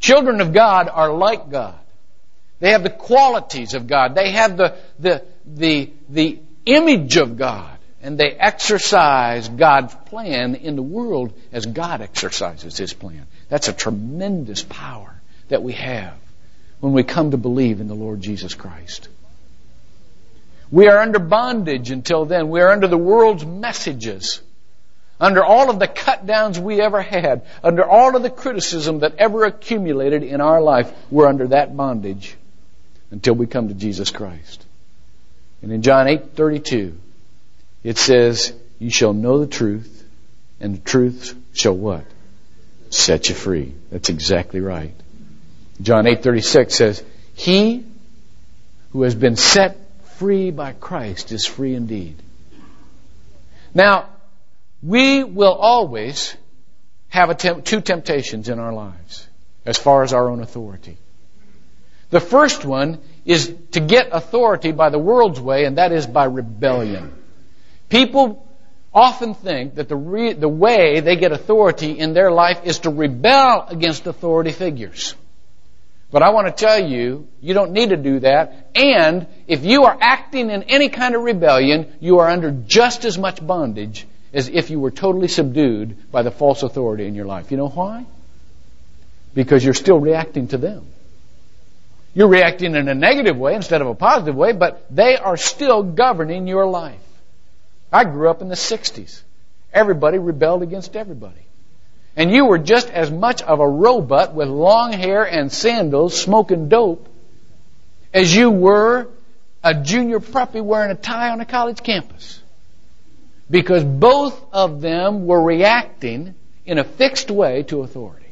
Children 0.00 0.42
of 0.42 0.52
God 0.52 0.90
are 0.92 1.14
like 1.14 1.48
God. 1.48 1.78
They 2.60 2.72
have 2.72 2.82
the 2.82 2.90
qualities 2.90 3.72
of 3.72 3.86
God. 3.86 4.14
They 4.14 4.32
have 4.32 4.58
the, 4.58 4.76
the, 4.98 5.24
the, 5.46 5.90
the 6.10 6.40
image 6.66 7.16
of 7.16 7.36
God. 7.36 7.70
And 8.02 8.18
they 8.18 8.32
exercise 8.32 9.48
God's 9.48 9.94
plan 10.06 10.56
in 10.56 10.76
the 10.76 10.82
world 10.82 11.32
as 11.52 11.64
God 11.64 12.02
exercises 12.02 12.76
His 12.76 12.92
plan. 12.92 13.26
That's 13.48 13.68
a 13.68 13.72
tremendous 13.72 14.62
power 14.62 15.14
that 15.48 15.62
we 15.62 15.72
have 15.72 16.14
when 16.80 16.92
we 16.92 17.02
come 17.02 17.30
to 17.30 17.38
believe 17.38 17.80
in 17.80 17.88
the 17.88 17.94
Lord 17.94 18.20
Jesus 18.20 18.52
Christ. 18.52 19.08
We 20.70 20.88
are 20.88 20.98
under 20.98 21.18
bondage 21.18 21.90
until 21.90 22.26
then. 22.26 22.50
We 22.50 22.60
are 22.60 22.70
under 22.70 22.88
the 22.88 22.98
world's 22.98 23.46
messages. 23.46 24.42
Under 25.18 25.42
all 25.42 25.70
of 25.70 25.78
the 25.78 25.86
cut 25.86 26.26
downs 26.26 26.58
we 26.58 26.80
ever 26.80 27.00
had. 27.00 27.46
Under 27.62 27.84
all 27.84 28.16
of 28.16 28.22
the 28.22 28.28
criticism 28.28 28.98
that 28.98 29.16
ever 29.16 29.44
accumulated 29.44 30.22
in 30.22 30.42
our 30.42 30.60
life. 30.60 30.92
We're 31.10 31.28
under 31.28 31.46
that 31.48 31.74
bondage 31.74 32.36
until 33.10 33.34
we 33.34 33.46
come 33.46 33.68
to 33.68 33.74
Jesus 33.74 34.10
Christ. 34.10 34.66
And 35.64 35.72
in 35.72 35.80
John 35.80 36.06
8:32, 36.06 36.92
it 37.84 37.96
says, 37.96 38.52
You 38.78 38.90
shall 38.90 39.14
know 39.14 39.38
the 39.38 39.46
truth, 39.46 40.04
and 40.60 40.76
the 40.76 40.80
truth 40.80 41.34
shall 41.54 41.74
what? 41.74 42.04
Set 42.90 43.30
you 43.30 43.34
free. 43.34 43.72
That's 43.90 44.10
exactly 44.10 44.60
right. 44.60 44.92
John 45.80 46.04
8:36 46.04 46.76
says, 46.76 47.02
"He 47.32 47.82
who 48.92 49.04
has 49.04 49.14
been 49.14 49.36
set 49.36 49.78
free 50.18 50.50
by 50.50 50.72
Christ 50.72 51.32
is 51.32 51.46
free 51.46 51.74
indeed. 51.74 52.16
Now, 53.72 54.10
we 54.82 55.24
will 55.24 55.54
always 55.54 56.36
have 57.08 57.34
temp- 57.38 57.64
two 57.64 57.80
temptations 57.80 58.50
in 58.50 58.58
our 58.58 58.74
lives 58.74 59.26
as 59.64 59.78
far 59.78 60.02
as 60.02 60.12
our 60.12 60.28
own 60.28 60.40
authority. 60.40 60.98
The 62.10 62.20
first 62.20 62.66
one 62.66 62.98
is 63.24 63.54
to 63.72 63.80
get 63.80 64.08
authority 64.12 64.72
by 64.72 64.90
the 64.90 64.98
world's 64.98 65.40
way, 65.40 65.64
and 65.64 65.78
that 65.78 65.92
is 65.92 66.06
by 66.06 66.24
rebellion. 66.24 67.12
People 67.88 68.46
often 68.92 69.34
think 69.34 69.76
that 69.76 69.88
the, 69.88 69.96
re- 69.96 70.34
the 70.34 70.48
way 70.48 71.00
they 71.00 71.16
get 71.16 71.32
authority 71.32 71.98
in 71.98 72.12
their 72.12 72.30
life 72.30 72.60
is 72.64 72.80
to 72.80 72.90
rebel 72.90 73.66
against 73.68 74.06
authority 74.06 74.52
figures. 74.52 75.14
But 76.12 76.22
I 76.22 76.30
want 76.30 76.46
to 76.46 76.52
tell 76.52 76.78
you, 76.78 77.26
you 77.40 77.54
don't 77.54 77.72
need 77.72 77.88
to 77.88 77.96
do 77.96 78.20
that. 78.20 78.70
And 78.76 79.26
if 79.48 79.64
you 79.64 79.84
are 79.84 79.98
acting 80.00 80.48
in 80.50 80.62
any 80.64 80.88
kind 80.88 81.16
of 81.16 81.22
rebellion, 81.22 81.92
you 82.00 82.20
are 82.20 82.28
under 82.28 82.52
just 82.52 83.04
as 83.04 83.18
much 83.18 83.44
bondage 83.44 84.06
as 84.32 84.48
if 84.48 84.70
you 84.70 84.78
were 84.78 84.92
totally 84.92 85.26
subdued 85.26 86.12
by 86.12 86.22
the 86.22 86.30
false 86.30 86.62
authority 86.62 87.06
in 87.06 87.16
your 87.16 87.24
life. 87.24 87.50
You 87.50 87.56
know 87.56 87.68
why? 87.68 88.06
Because 89.34 89.64
you're 89.64 89.74
still 89.74 89.98
reacting 89.98 90.48
to 90.48 90.58
them. 90.58 90.86
You're 92.14 92.28
reacting 92.28 92.76
in 92.76 92.88
a 92.88 92.94
negative 92.94 93.36
way 93.36 93.54
instead 93.54 93.80
of 93.80 93.88
a 93.88 93.94
positive 93.94 94.36
way, 94.36 94.52
but 94.52 94.86
they 94.88 95.16
are 95.16 95.36
still 95.36 95.82
governing 95.82 96.46
your 96.46 96.64
life. 96.64 97.00
I 97.92 98.04
grew 98.04 98.30
up 98.30 98.40
in 98.40 98.48
the 98.48 98.54
60s. 98.54 99.22
Everybody 99.72 100.18
rebelled 100.18 100.62
against 100.62 100.94
everybody. 100.94 101.40
And 102.16 102.30
you 102.30 102.46
were 102.46 102.58
just 102.58 102.88
as 102.90 103.10
much 103.10 103.42
of 103.42 103.58
a 103.58 103.68
robot 103.68 104.34
with 104.34 104.48
long 104.48 104.92
hair 104.92 105.24
and 105.24 105.50
sandals 105.50 106.20
smoking 106.20 106.68
dope 106.68 107.08
as 108.12 108.34
you 108.34 108.50
were 108.50 109.08
a 109.64 109.74
junior 109.74 110.20
preppy 110.20 110.62
wearing 110.62 110.92
a 110.92 110.94
tie 110.94 111.30
on 111.30 111.40
a 111.40 111.44
college 111.44 111.82
campus. 111.82 112.40
Because 113.50 113.82
both 113.82 114.40
of 114.52 114.80
them 114.80 115.26
were 115.26 115.42
reacting 115.42 116.36
in 116.64 116.78
a 116.78 116.84
fixed 116.84 117.30
way 117.30 117.64
to 117.64 117.82
authority. 117.82 118.23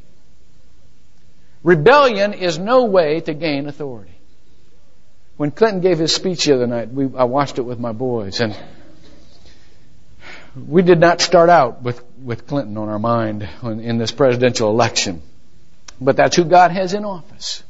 Rebellion 1.62 2.34
is 2.34 2.58
no 2.58 2.84
way 2.84 3.20
to 3.20 3.34
gain 3.34 3.68
authority. 3.68 4.12
When 5.36 5.50
Clinton 5.50 5.80
gave 5.80 5.98
his 5.98 6.14
speech 6.14 6.44
the 6.44 6.54
other 6.54 6.66
night, 6.66 6.92
we, 6.92 7.04
I 7.16 7.24
watched 7.24 7.58
it 7.58 7.62
with 7.62 7.78
my 7.78 7.92
boys, 7.92 8.40
and 8.40 8.56
we 10.56 10.82
did 10.82 10.98
not 10.98 11.20
start 11.20 11.48
out 11.48 11.82
with, 11.82 12.02
with 12.22 12.46
Clinton 12.46 12.76
on 12.76 12.88
our 12.88 12.98
mind 12.98 13.48
in 13.62 13.98
this 13.98 14.12
presidential 14.12 14.70
election. 14.70 15.22
But 16.00 16.16
that's 16.16 16.36
who 16.36 16.44
God 16.44 16.72
has 16.72 16.94
in 16.94 17.04
office. 17.04 17.62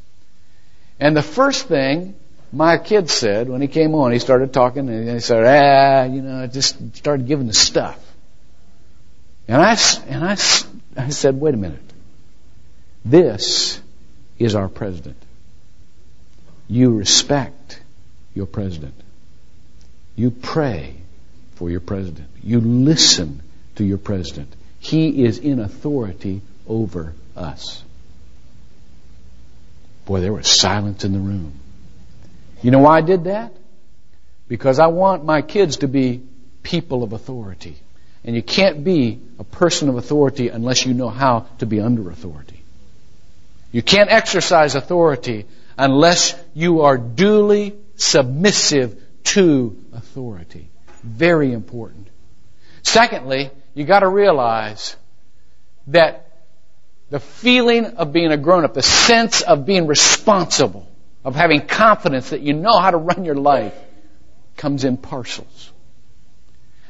And 0.98 1.16
the 1.16 1.22
first 1.22 1.68
thing 1.68 2.14
my 2.52 2.76
kid 2.78 3.08
said 3.08 3.48
when 3.48 3.62
he 3.62 3.68
came 3.68 3.94
on, 3.94 4.12
he 4.12 4.18
started 4.18 4.52
talking 4.52 4.88
and 4.88 5.08
he 5.08 5.20
said, 5.20 5.44
ah, 5.44 6.04
you 6.04 6.22
know, 6.22 6.46
just 6.46 6.96
started 6.96 7.26
giving 7.26 7.46
the 7.46 7.54
stuff. 7.54 7.98
And 9.48 9.60
I, 9.60 9.76
and 10.06 10.24
I, 10.24 10.32
I 10.96 11.08
said, 11.08 11.40
wait 11.40 11.54
a 11.54 11.56
minute. 11.56 11.82
This 13.04 13.80
is 14.44 14.54
our 14.54 14.68
president. 14.68 15.16
You 16.68 16.96
respect 16.96 17.80
your 18.34 18.46
president. 18.46 18.94
You 20.16 20.30
pray 20.30 20.96
for 21.54 21.70
your 21.70 21.80
president. 21.80 22.28
You 22.42 22.60
listen 22.60 23.42
to 23.76 23.84
your 23.84 23.98
president. 23.98 24.54
He 24.78 25.24
is 25.24 25.38
in 25.38 25.60
authority 25.60 26.42
over 26.66 27.14
us. 27.36 27.82
Boy, 30.06 30.20
there 30.20 30.32
was 30.32 30.48
silence 30.48 31.04
in 31.04 31.12
the 31.12 31.18
room. 31.18 31.52
You 32.62 32.70
know 32.70 32.80
why 32.80 32.98
I 32.98 33.00
did 33.00 33.24
that? 33.24 33.52
Because 34.48 34.78
I 34.78 34.88
want 34.88 35.24
my 35.24 35.42
kids 35.42 35.78
to 35.78 35.88
be 35.88 36.22
people 36.62 37.02
of 37.02 37.12
authority. 37.12 37.76
And 38.24 38.36
you 38.36 38.42
can't 38.42 38.84
be 38.84 39.20
a 39.38 39.44
person 39.44 39.88
of 39.88 39.96
authority 39.96 40.48
unless 40.48 40.84
you 40.86 40.94
know 40.94 41.08
how 41.08 41.46
to 41.58 41.66
be 41.66 41.80
under 41.80 42.10
authority. 42.10 42.61
You 43.72 43.82
can't 43.82 44.10
exercise 44.10 44.74
authority 44.74 45.46
unless 45.78 46.38
you 46.54 46.82
are 46.82 46.98
duly 46.98 47.74
submissive 47.96 49.02
to 49.24 49.76
authority. 49.92 50.68
Very 51.02 51.52
important. 51.52 52.08
Secondly, 52.82 53.50
you 53.74 53.84
got 53.84 54.00
to 54.00 54.08
realize 54.08 54.94
that 55.88 56.28
the 57.08 57.18
feeling 57.20 57.86
of 57.96 58.12
being 58.12 58.30
a 58.30 58.36
grown 58.36 58.64
up, 58.64 58.74
the 58.74 58.82
sense 58.82 59.40
of 59.40 59.64
being 59.64 59.86
responsible, 59.86 60.86
of 61.24 61.34
having 61.34 61.66
confidence 61.66 62.30
that 62.30 62.40
you 62.40 62.52
know 62.52 62.78
how 62.78 62.90
to 62.90 62.96
run 62.96 63.24
your 63.24 63.34
life, 63.34 63.74
comes 64.56 64.84
in 64.84 64.96
parcels. 64.98 65.72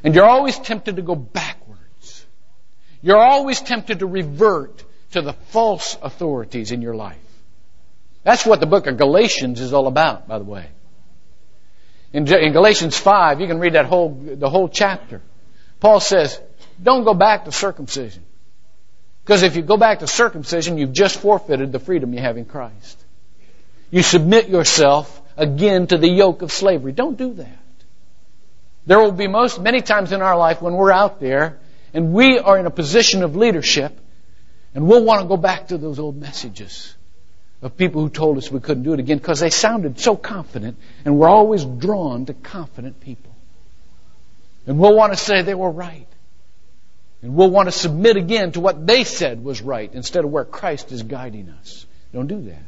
And 0.02 0.14
you're 0.14 0.28
always 0.28 0.58
tempted 0.58 0.96
to 0.96 1.02
go 1.02 1.14
backwards. 1.14 2.26
You're 3.02 3.22
always 3.22 3.60
tempted 3.60 4.00
to 4.00 4.06
revert 4.06 4.84
to 5.12 5.23
the 5.23 5.33
false 5.33 5.97
authorities 6.02 6.73
in 6.73 6.83
your 6.83 6.95
life. 6.95 7.16
That's 8.25 8.47
what 8.47 8.61
the 8.61 8.66
book 8.66 8.87
of 8.87 8.97
Galatians 8.97 9.61
is 9.61 9.73
all 9.73 9.87
about, 9.87 10.28
by 10.28 10.38
the 10.38 10.45
way. 10.45 10.66
In, 12.12 12.31
in 12.33 12.52
Galatians 12.52 12.97
5, 12.97 13.40
you 13.40 13.47
can 13.47 13.59
read 13.59 13.75
that 13.75 13.87
whole, 13.87 14.11
the 14.11 14.50
whole 14.50 14.69
chapter. 14.69 15.23
Paul 15.81 15.99
says, 16.00 16.40
don't 16.83 17.04
go 17.04 17.14
back 17.14 17.47
to 17.47 17.52
circumcision. 17.52 18.23
Because 19.25 19.42
if 19.42 19.57
you 19.57 19.62
go 19.62 19.76
back 19.76 20.00
to 20.00 20.07
circumcision, 20.07 20.78
you've 20.78 20.92
just 20.92 21.21
forfeited 21.21 21.73
the 21.73 21.78
freedom 21.78 22.12
you 22.12 22.21
have 22.21 22.37
in 22.37 22.45
Christ. 22.45 22.99
You 23.90 24.02
submit 24.02 24.49
yourself 24.49 25.21
again 25.37 25.87
to 25.88 25.99
the 25.99 26.09
yoke 26.09 26.42
of 26.42 26.52
slavery. 26.52 26.92
Don't 26.92 27.16
do 27.16 27.35
that. 27.35 27.59
There 28.87 28.99
will 28.99 29.12
be 29.12 29.28
most, 29.28 29.61
many 29.61 29.81
times 29.81 30.12
in 30.12 30.23
our 30.23 30.37
life 30.37 30.61
when 30.61 30.75
we're 30.75 30.90
out 30.90 31.21
there 31.21 31.59
and 31.95 32.12
we 32.12 32.38
are 32.38 32.59
in 32.59 32.66
a 32.66 32.71
position 32.71 33.23
of 33.23 33.37
leadership 33.37 33.97
and 34.75 34.87
we'll 34.87 35.05
want 35.05 35.23
to 35.23 35.29
go 35.29 35.37
back 35.37 35.69
to 35.69 35.79
those 35.79 35.99
old 35.99 36.17
messages 36.17 36.95
of 37.61 37.76
people 37.76 38.02
who 38.02 38.09
told 38.09 38.38
us 38.38 38.50
we 38.50 38.61
couldn't 38.61 38.83
do 38.83 38.93
it 38.93 39.00
again 39.00 39.19
because 39.19 39.41
they 39.41 39.50
sounded 39.50 40.00
so 40.00 40.17
confident 40.17 40.76
and 41.05 41.19
we're 41.19 41.29
always 41.29 41.64
drawn 41.64 42.26
to 42.26 42.35
confident 42.35 43.00
people. 43.00 43.35
And 44.67 44.79
we'll 44.79 44.95
want 44.95 45.12
to 45.12 45.19
say 45.19 45.43
they 45.43 45.55
were 45.55 45.71
right. 45.71 46.07
And 47.23 47.37
we'll 47.37 47.50
want 47.50 47.69
to 47.69 47.73
submit 47.73 48.17
again 48.17 48.52
to 48.52 48.61
what 48.61 48.87
they 48.87 49.05
said 49.05 49.45
was 49.45 49.62
right 49.62 49.91
instead 49.93 50.25
of 50.25 50.31
where 50.31 50.45
Christ 50.45 50.91
is 50.91 51.02
guiding 51.02 51.49
us. 51.61 51.87
Don't 52.12 52.26
do 52.26 52.43
that. 52.43 52.62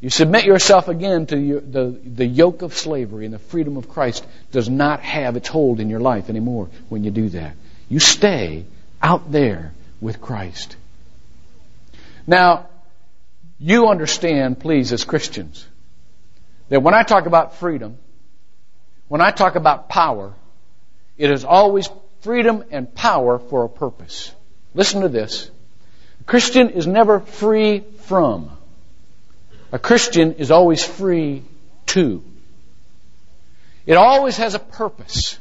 You 0.00 0.10
submit 0.10 0.44
yourself 0.44 0.88
again 0.88 1.26
to 1.26 1.60
the, 1.60 1.98
the 2.04 2.26
yoke 2.26 2.62
of 2.62 2.74
slavery, 2.74 3.24
and 3.24 3.34
the 3.34 3.38
freedom 3.38 3.76
of 3.76 3.88
Christ 3.88 4.24
does 4.52 4.68
not 4.68 5.00
have 5.00 5.36
its 5.36 5.48
hold 5.48 5.80
in 5.80 5.88
your 5.88 6.00
life 6.00 6.28
anymore 6.28 6.68
when 6.88 7.02
you 7.02 7.10
do 7.10 7.30
that. 7.30 7.56
You 7.88 7.98
stay 7.98 8.66
out 9.02 9.32
there 9.32 9.72
with 10.00 10.20
Christ. 10.20 10.76
Now, 12.26 12.66
you 13.58 13.88
understand, 13.88 14.58
please, 14.58 14.92
as 14.92 15.04
Christians, 15.04 15.66
that 16.68 16.82
when 16.82 16.94
I 16.94 17.02
talk 17.02 17.26
about 17.26 17.56
freedom, 17.56 17.98
when 19.08 19.20
I 19.20 19.30
talk 19.30 19.54
about 19.54 19.88
power, 19.88 20.34
it 21.16 21.30
is 21.30 21.44
always 21.44 21.88
freedom 22.20 22.64
and 22.70 22.92
power 22.92 23.38
for 23.38 23.64
a 23.64 23.68
purpose. 23.68 24.32
Listen 24.74 25.02
to 25.02 25.08
this. 25.08 25.50
A 26.20 26.24
Christian 26.24 26.70
is 26.70 26.86
never 26.86 27.20
free 27.20 27.80
from. 27.80 28.50
A 29.72 29.78
Christian 29.78 30.34
is 30.34 30.50
always 30.50 30.84
free 30.84 31.42
to. 31.86 32.22
It 33.86 33.94
always 33.94 34.36
has 34.38 34.54
a 34.54 34.58
purpose. 34.58 35.38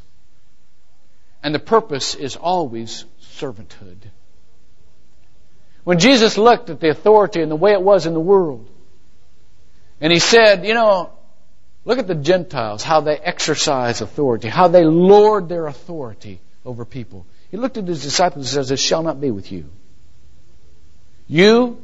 And 1.43 1.53
the 1.53 1.59
purpose 1.59 2.15
is 2.15 2.35
always 2.35 3.05
servanthood. 3.21 3.97
When 5.86 6.00
Jesus 6.00 6.38
looked 6.38 6.70
at 6.72 6.80
the 6.80 6.89
authority 6.89 7.42
and 7.42 7.50
the 7.50 7.56
way 7.56 7.72
it 7.72 7.82
was 7.82 8.08
in 8.08 8.13
the 8.13 8.20
world, 8.20 8.68
and 10.01 10.12
he 10.12 10.20
said, 10.20 10.65
you 10.65 10.74
know, 10.74 11.12
look 11.86 12.00
at 12.00 12.08
the 12.08 12.15
Gentiles, 12.15 12.84
how 12.84 13.01
they 13.01 13.15
exercise 13.18 14.01
authority, 14.01 14.50
how 14.50 14.68
they 14.68 14.84
lord 14.84 15.48
their 15.48 15.68
authority 15.68 16.42
over 16.65 16.86
people. 16.86 17.27
He 17.51 17.58
looked 17.58 17.77
at 17.77 17.88
his 17.88 18.01
disciples 18.01 18.48
and 18.48 18.54
says, 18.54 18.70
This 18.70 18.82
shall 18.82 19.04
not 19.04 19.22
be 19.22 19.30
with 19.30 19.51
you. 19.51 19.70
You 21.27 21.82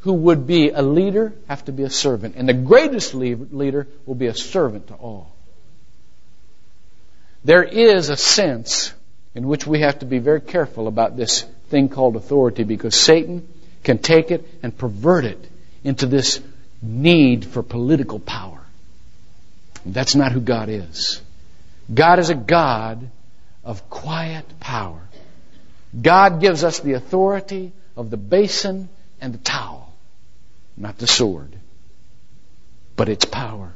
who 0.00 0.12
would 0.12 0.46
be 0.46 0.70
a 0.70 0.82
leader 0.82 1.32
have 1.48 1.64
to 1.64 1.72
be 1.72 1.82
a 1.82 1.90
servant. 1.90 2.36
And 2.36 2.48
the 2.48 2.54
greatest 2.54 3.14
leader 3.14 3.88
will 4.06 4.14
be 4.14 4.26
a 4.26 4.34
servant 4.34 4.88
to 4.88 4.94
all. 4.94 5.32
There 7.42 7.64
is 7.64 8.10
a 8.10 8.16
sense 8.16 8.94
in 9.34 9.48
which 9.48 9.66
we 9.66 9.80
have 9.80 9.98
to 9.98 10.06
be 10.06 10.18
very 10.18 10.40
careful 10.40 10.86
about 10.86 11.16
this 11.16 11.44
thing 11.74 11.88
called 11.88 12.14
authority 12.14 12.62
because 12.62 12.94
Satan 12.94 13.48
can 13.82 13.98
take 13.98 14.30
it 14.30 14.48
and 14.62 14.78
pervert 14.78 15.24
it 15.24 15.44
into 15.82 16.06
this 16.06 16.40
need 16.80 17.44
for 17.44 17.64
political 17.64 18.20
power. 18.20 18.60
That's 19.84 20.14
not 20.14 20.30
who 20.30 20.38
God 20.38 20.68
is. 20.68 21.20
God 21.92 22.20
is 22.20 22.30
a 22.30 22.36
God 22.36 23.10
of 23.64 23.90
quiet 23.90 24.44
power. 24.60 25.00
God 26.00 26.40
gives 26.40 26.62
us 26.62 26.78
the 26.78 26.92
authority 26.92 27.72
of 27.96 28.08
the 28.08 28.16
basin 28.16 28.88
and 29.20 29.34
the 29.34 29.38
towel. 29.38 29.92
Not 30.76 30.98
the 30.98 31.08
sword, 31.08 31.52
but 32.94 33.08
its 33.08 33.24
power. 33.24 33.72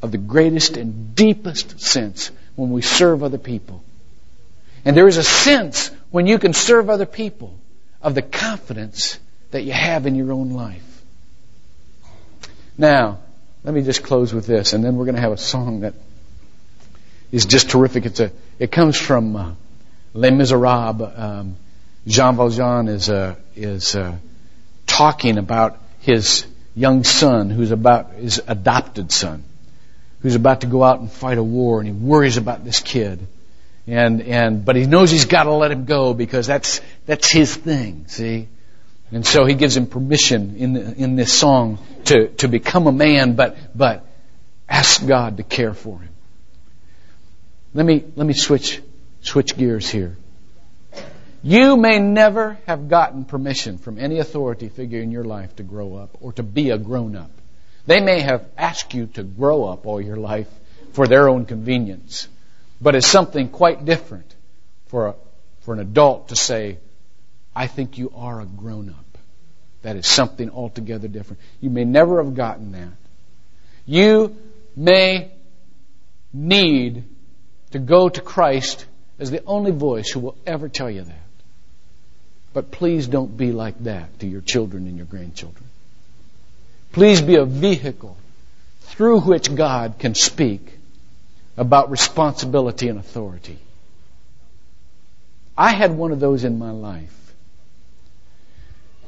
Of 0.00 0.12
the 0.12 0.18
greatest 0.18 0.76
and 0.76 1.16
deepest 1.16 1.80
sense 1.80 2.30
when 2.54 2.70
we 2.70 2.82
serve 2.82 3.24
other 3.24 3.38
people. 3.38 3.82
And 4.84 4.96
there 4.96 5.08
is 5.08 5.16
a 5.16 5.24
sense 5.24 5.90
when 6.14 6.28
you 6.28 6.38
can 6.38 6.52
serve 6.52 6.90
other 6.90 7.06
people 7.06 7.58
of 8.00 8.14
the 8.14 8.22
confidence 8.22 9.18
that 9.50 9.64
you 9.64 9.72
have 9.72 10.06
in 10.06 10.14
your 10.14 10.30
own 10.30 10.50
life. 10.50 11.02
Now, 12.78 13.18
let 13.64 13.74
me 13.74 13.82
just 13.82 14.04
close 14.04 14.32
with 14.32 14.46
this, 14.46 14.74
and 14.74 14.84
then 14.84 14.94
we're 14.94 15.06
going 15.06 15.16
to 15.16 15.20
have 15.20 15.32
a 15.32 15.36
song 15.36 15.80
that 15.80 15.94
is 17.32 17.46
just 17.46 17.68
terrific. 17.68 18.06
It's 18.06 18.20
a, 18.20 18.30
it 18.60 18.70
comes 18.70 18.96
from 18.96 19.34
uh, 19.34 19.54
Les 20.12 20.30
Miserables. 20.30 21.18
Um, 21.18 21.56
Jean 22.06 22.36
Valjean 22.36 22.86
is, 22.86 23.10
uh, 23.10 23.34
is 23.56 23.96
uh, 23.96 24.14
talking 24.86 25.36
about 25.36 25.78
his 25.98 26.46
young 26.76 27.02
son 27.02 27.50
who's 27.50 27.72
about 27.72 28.12
his 28.12 28.40
adopted 28.46 29.10
son 29.10 29.42
who's 30.20 30.36
about 30.36 30.60
to 30.60 30.68
go 30.68 30.84
out 30.84 31.00
and 31.00 31.10
fight 31.10 31.38
a 31.38 31.42
war 31.42 31.80
and 31.80 31.88
he 31.88 31.92
worries 31.92 32.36
about 32.36 32.64
this 32.64 32.78
kid 32.78 33.26
and 33.86 34.22
and 34.22 34.64
but 34.64 34.76
he 34.76 34.86
knows 34.86 35.10
he's 35.10 35.26
got 35.26 35.44
to 35.44 35.52
let 35.52 35.70
him 35.70 35.84
go 35.84 36.14
because 36.14 36.46
that's 36.46 36.80
that's 37.06 37.30
his 37.30 37.54
thing 37.54 38.04
see 38.08 38.48
and 39.10 39.26
so 39.26 39.44
he 39.44 39.54
gives 39.54 39.76
him 39.76 39.86
permission 39.86 40.56
in 40.56 40.72
the, 40.72 40.94
in 40.94 41.16
this 41.16 41.32
song 41.32 41.78
to 42.04 42.28
to 42.28 42.48
become 42.48 42.86
a 42.86 42.92
man 42.92 43.34
but 43.34 43.56
but 43.76 44.06
ask 44.68 45.06
God 45.06 45.36
to 45.36 45.42
care 45.42 45.74
for 45.74 45.98
him 45.98 46.12
let 47.74 47.84
me 47.84 48.04
let 48.16 48.26
me 48.26 48.34
switch 48.34 48.80
switch 49.20 49.56
gears 49.56 49.88
here 49.88 50.16
you 51.46 51.76
may 51.76 51.98
never 51.98 52.58
have 52.66 52.88
gotten 52.88 53.26
permission 53.26 53.76
from 53.76 53.98
any 53.98 54.18
authority 54.18 54.70
figure 54.70 55.02
in 55.02 55.10
your 55.10 55.24
life 55.24 55.54
to 55.56 55.62
grow 55.62 55.94
up 55.94 56.16
or 56.22 56.32
to 56.32 56.42
be 56.42 56.70
a 56.70 56.78
grown 56.78 57.14
up. 57.16 57.30
They 57.86 58.00
may 58.00 58.20
have 58.20 58.46
asked 58.56 58.94
you 58.94 59.08
to 59.08 59.22
grow 59.22 59.64
up 59.64 59.86
all 59.86 60.00
your 60.00 60.16
life 60.16 60.48
for 60.92 61.06
their 61.06 61.28
own 61.28 61.44
convenience. 61.44 62.28
But 62.80 62.94
it's 62.94 63.06
something 63.06 63.48
quite 63.48 63.84
different 63.84 64.34
for, 64.86 65.08
a, 65.08 65.14
for 65.60 65.74
an 65.74 65.80
adult 65.80 66.28
to 66.28 66.36
say, 66.36 66.78
I 67.54 67.66
think 67.66 67.98
you 67.98 68.12
are 68.14 68.40
a 68.40 68.46
grown 68.46 68.90
up. 68.90 69.04
That 69.82 69.96
is 69.96 70.06
something 70.06 70.50
altogether 70.50 71.08
different. 71.08 71.40
You 71.60 71.70
may 71.70 71.84
never 71.84 72.22
have 72.22 72.34
gotten 72.34 72.72
that. 72.72 72.96
You 73.86 74.36
may 74.76 75.30
need 76.32 77.04
to 77.72 77.78
go 77.78 78.08
to 78.08 78.20
Christ 78.20 78.86
as 79.18 79.30
the 79.30 79.44
only 79.44 79.70
voice 79.70 80.10
who 80.10 80.20
will 80.20 80.36
ever 80.46 80.68
tell 80.68 80.90
you 80.90 81.02
that. 81.02 81.18
But 82.52 82.70
please 82.70 83.06
don't 83.06 83.36
be 83.36 83.52
like 83.52 83.78
that 83.84 84.20
to 84.20 84.26
your 84.26 84.40
children 84.40 84.86
and 84.86 84.96
your 84.96 85.06
grandchildren. 85.06 85.64
Please 86.92 87.20
be 87.20 87.34
a 87.36 87.44
vehicle 87.44 88.16
through 88.80 89.20
which 89.20 89.52
God 89.54 89.96
can 89.98 90.14
speak 90.14 90.73
about 91.56 91.90
responsibility 91.90 92.88
and 92.88 92.98
authority. 92.98 93.58
I 95.56 95.70
had 95.70 95.92
one 95.96 96.10
of 96.12 96.20
those 96.20 96.44
in 96.44 96.58
my 96.58 96.72
life. 96.72 97.14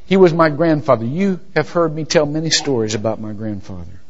He 0.07 0.17
was 0.17 0.33
my 0.33 0.49
grandfather. 0.49 1.05
You 1.05 1.41
have 1.57 1.71
heard 1.71 1.93
me 1.93 2.05
tell 2.05 2.27
many 2.27 2.51
stories 2.51 2.95
about 2.95 3.21
my 3.21 3.33
grandfather. 3.33 4.01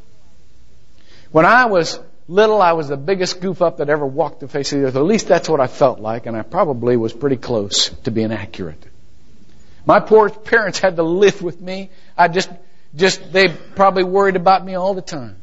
When 1.33 1.47
I 1.47 1.67
was 1.67 1.99
little, 2.29 2.61
I 2.61 2.73
was 2.73 2.89
the 2.89 2.99
biggest 2.99 3.41
goof 3.41 3.63
up 3.63 3.79
that 3.79 3.89
ever 3.89 4.05
walked 4.05 4.41
the 4.41 4.49
face 4.49 4.73
of 4.73 4.81
the 4.81 4.87
earth. 4.87 4.97
At 4.97 5.05
least 5.05 5.29
that's 5.29 5.49
what 5.49 5.61
I 5.61 5.67
felt 5.67 5.99
like, 5.99 6.27
and 6.27 6.37
I 6.37 6.43
probably 6.43 6.97
was 6.97 7.15
pretty 7.15 7.37
close 7.37 7.89
to 8.05 8.11
being 8.11 8.33
accurate. 8.33 8.83
My 9.87 10.01
poor 10.01 10.29
parents 10.29 10.79
had 10.79 10.97
to 10.97 11.03
live 11.03 11.41
with 11.41 11.61
me. 11.61 11.91
I 12.19 12.29
just, 12.29 12.51
just, 12.95 13.33
they 13.33 13.49
probably 13.49 14.05
worried 14.05 14.37
about 14.37 14.65
me 14.65 14.75
all 14.75 14.95
the 14.95 15.03
time. 15.03 15.37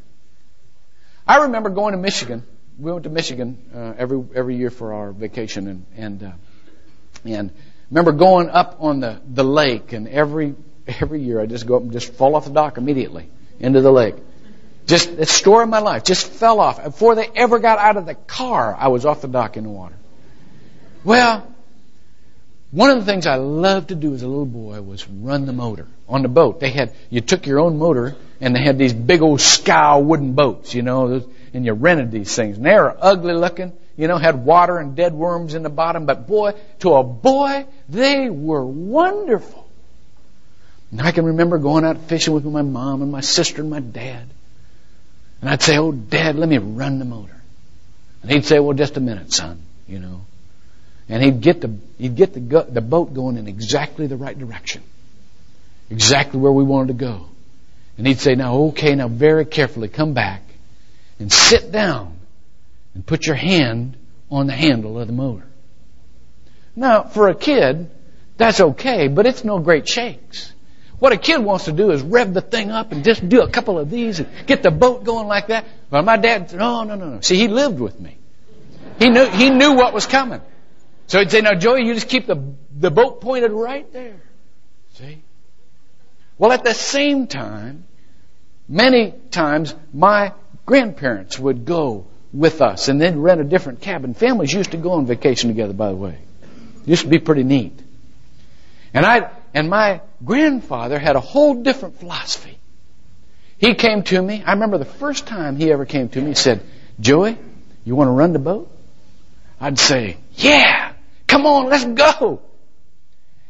I 1.25 1.43
remember 1.43 1.69
going 1.69 1.93
to 1.93 1.97
Michigan. 1.97 2.43
We 2.79 2.91
went 2.91 3.03
to 3.03 3.09
Michigan 3.09 3.57
uh, 3.73 3.93
every 3.97 4.23
every 4.33 4.55
year 4.57 4.69
for 4.69 4.93
our 4.93 5.12
vacation, 5.12 5.67
and 5.67 5.86
and 5.95 6.23
uh, 6.23 6.31
and 7.25 7.51
remember 7.89 8.12
going 8.12 8.49
up 8.49 8.77
on 8.79 8.99
the 8.99 9.21
the 9.31 9.43
lake, 9.43 9.93
and 9.93 10.07
every 10.07 10.55
every 10.88 11.21
year 11.21 11.39
I 11.39 11.45
just 11.45 11.67
go 11.67 11.75
up 11.75 11.83
and 11.83 11.91
just 11.91 12.13
fall 12.13 12.36
off 12.36 12.45
the 12.45 12.51
dock 12.51 12.77
immediately 12.77 13.29
into 13.59 13.81
the 13.81 13.91
lake. 13.91 14.15
Just 14.86 15.15
the 15.15 15.25
story 15.25 15.63
of 15.63 15.69
my 15.69 15.79
life. 15.79 16.03
Just 16.03 16.27
fell 16.27 16.59
off 16.59 16.83
before 16.83 17.15
they 17.15 17.27
ever 17.36 17.59
got 17.59 17.79
out 17.79 17.95
of 17.95 18.05
the 18.05 18.15
car. 18.15 18.75
I 18.77 18.89
was 18.89 19.05
off 19.05 19.21
the 19.21 19.27
dock 19.27 19.55
in 19.55 19.63
the 19.63 19.69
water. 19.69 19.95
Well, 21.03 21.47
one 22.71 22.89
of 22.89 22.97
the 22.97 23.05
things 23.05 23.27
I 23.27 23.36
loved 23.36 23.89
to 23.89 23.95
do 23.95 24.13
as 24.13 24.23
a 24.23 24.27
little 24.27 24.45
boy 24.45 24.81
was 24.81 25.07
run 25.07 25.45
the 25.45 25.53
motor 25.53 25.88
on 26.09 26.23
the 26.23 26.27
boat. 26.27 26.59
They 26.59 26.71
had, 26.71 26.93
you 27.09 27.21
took 27.21 27.45
your 27.45 27.59
own 27.59 27.77
motor 27.77 28.15
and 28.41 28.55
they 28.55 28.62
had 28.62 28.77
these 28.77 28.93
big 28.93 29.21
old 29.21 29.39
scow 29.39 29.99
wooden 29.99 30.33
boats, 30.33 30.73
you 30.73 30.81
know, 30.81 31.23
and 31.53 31.65
you 31.65 31.73
rented 31.73 32.11
these 32.11 32.35
things. 32.35 32.57
And 32.57 32.65
they 32.65 32.73
were 32.73 32.95
ugly 32.99 33.33
looking, 33.33 33.71
you 33.95 34.07
know, 34.07 34.17
had 34.17 34.43
water 34.43 34.79
and 34.79 34.95
dead 34.95 35.13
worms 35.13 35.53
in 35.53 35.63
the 35.63 35.69
bottom, 35.69 36.05
but 36.05 36.27
boy, 36.27 36.53
to 36.79 36.93
a 36.93 37.03
boy, 37.03 37.65
they 37.87 38.29
were 38.29 38.65
wonderful. 38.65 39.69
And 40.91 41.01
I 41.01 41.11
can 41.11 41.25
remember 41.25 41.57
going 41.57 41.85
out 41.85 41.97
fishing 42.07 42.33
with 42.33 42.45
my 42.45 42.61
mom 42.61 43.01
and 43.01 43.11
my 43.11 43.21
sister 43.21 43.61
and 43.61 43.69
my 43.69 43.79
dad. 43.79 44.27
And 45.41 45.49
I'd 45.49 45.61
say, 45.61 45.77
oh, 45.77 45.91
dad, 45.91 46.35
let 46.35 46.47
me 46.47 46.57
run 46.57 46.99
the 46.99 47.05
motor. 47.05 47.41
And 48.21 48.31
he'd 48.31 48.45
say, 48.45 48.59
well, 48.59 48.75
just 48.75 48.97
a 48.97 49.01
minute, 49.01 49.33
son, 49.33 49.61
you 49.87 49.99
know. 49.99 50.21
And 51.09 51.21
he'd 51.21 51.41
get 51.41 51.61
the, 51.61 51.75
he'd 51.97 52.15
get 52.15 52.33
the, 52.33 52.65
the 52.69 52.81
boat 52.81 53.13
going 53.13 53.37
in 53.37 53.47
exactly 53.47 54.07
the 54.07 54.15
right 54.15 54.37
direction. 54.37 54.81
Exactly 55.89 56.39
where 56.39 56.51
we 56.51 56.63
wanted 56.63 56.87
to 56.87 56.93
go. 56.93 57.25
And 57.97 58.07
he'd 58.07 58.19
say, 58.19 58.35
now 58.35 58.55
okay, 58.55 58.95
now 58.95 59.07
very 59.07 59.45
carefully 59.45 59.89
come 59.89 60.13
back 60.13 60.41
and 61.19 61.32
sit 61.32 61.71
down 61.71 62.19
and 62.93 63.06
put 63.06 63.26
your 63.26 63.36
hand 63.36 63.97
on 64.30 64.47
the 64.47 64.54
handle 64.54 64.99
of 64.99 65.08
the 65.08 65.13
motor. 65.13 65.47
Now, 66.76 67.04
for 67.04 67.30
a 67.30 67.36
kid, 67.36 67.91
that's 68.38 68.60
okay, 68.60 69.08
but 69.08 69.26
it's 69.26 69.43
no 69.43 69.60
great 69.60 69.88
shakes. 69.88 70.54
What 70.99 71.12
a 71.12 71.17
kid 71.17 71.39
wants 71.39 71.65
to 71.65 71.71
do 71.71 71.91
is 71.91 72.02
rev 72.02 72.34
the 72.34 72.41
thing 72.41 72.71
up 72.71 72.91
and 72.91 73.04
just 73.04 73.28
do 73.28 73.41
a 73.41 73.49
couple 73.49 73.78
of 73.78 73.89
these 73.89 74.19
and 74.19 74.30
get 74.47 74.63
the 74.63 74.71
boat 74.71 75.04
going 75.04 75.28
like 75.28 75.47
that. 75.47 75.65
Well, 75.91 76.02
my 76.02 76.17
dad 76.17 76.49
said, 76.49 76.60
no, 76.60 76.84
no, 76.84 76.95
no, 76.95 77.10
no. 77.10 77.21
See, 77.21 77.36
he 77.36 77.47
lived 77.47 77.80
with 77.80 77.99
me. 77.99 78.17
He 78.99 79.10
knew, 79.10 79.26
he 79.26 79.49
knew 79.49 79.73
what 79.73 79.93
was 79.93 80.06
coming. 80.06 80.41
So 81.08 81.19
he'd 81.19 81.30
say, 81.30 81.41
now 81.41 81.56
Joey, 81.56 81.86
you 81.86 81.93
just 81.93 82.08
keep 82.08 82.26
the, 82.26 82.56
the 82.73 82.89
boat 82.89 83.21
pointed 83.21 83.52
right 83.52 83.91
there. 83.91 84.15
See? 84.93 85.21
Well, 86.38 86.52
at 86.52 86.63
the 86.63 86.73
same 86.73 87.28
time, 87.28 87.86
many 88.67 89.13
times 89.30 89.76
my 89.93 90.34
grandparents 90.65 91.38
would 91.39 91.65
go 91.65 92.08
with 92.34 92.62
us 92.62 92.88
and 92.88 92.99
then 92.99 93.21
rent 93.21 93.41
a 93.41 93.43
different 93.43 93.82
cabin. 93.82 94.13
Families 94.13 94.54
used 94.54 94.71
to 94.71 94.78
go 94.78 94.91
on 94.91 95.06
vacation 95.06 95.49
together, 95.49 95.73
by 95.73 95.89
the 95.89 95.95
way. 95.95 96.17
It 96.82 96.88
used 96.88 97.04
to 97.04 97.10
be 97.10 97.19
pretty 97.19 97.43
neat. 97.43 97.80
And 98.93 99.06
I, 99.06 99.32
and 99.54 99.69
my 99.69 100.02
grandfather 100.23 100.99
had 100.99 101.15
a 101.15 101.19
whole 101.19 101.63
different 101.63 101.99
philosophy. 101.99 102.58
He 103.58 103.76
came 103.76 104.04
to 104.04 104.21
me, 104.21 104.43
I 104.45 104.54
remember 104.54 104.78
the 104.78 104.86
first 104.86 105.26
time 105.26 105.56
he 105.56 105.71
ever 105.71 105.86
came 105.86 106.10
to 106.10 106.21
me, 106.21 106.30
he 106.30 106.34
said, 106.36 106.62
Joey, 106.99 107.38
you 107.86 107.95
want 107.95 108.10
to 108.10 108.12
run 108.12 108.34
the 108.34 108.39
boat? 108.39 108.69
I'd 109.60 109.80
say, 109.80 110.17
yeah, 110.34 110.93
come 111.28 111.45
on, 111.45 111.69
let's 111.69 111.86
go. 111.86 112.41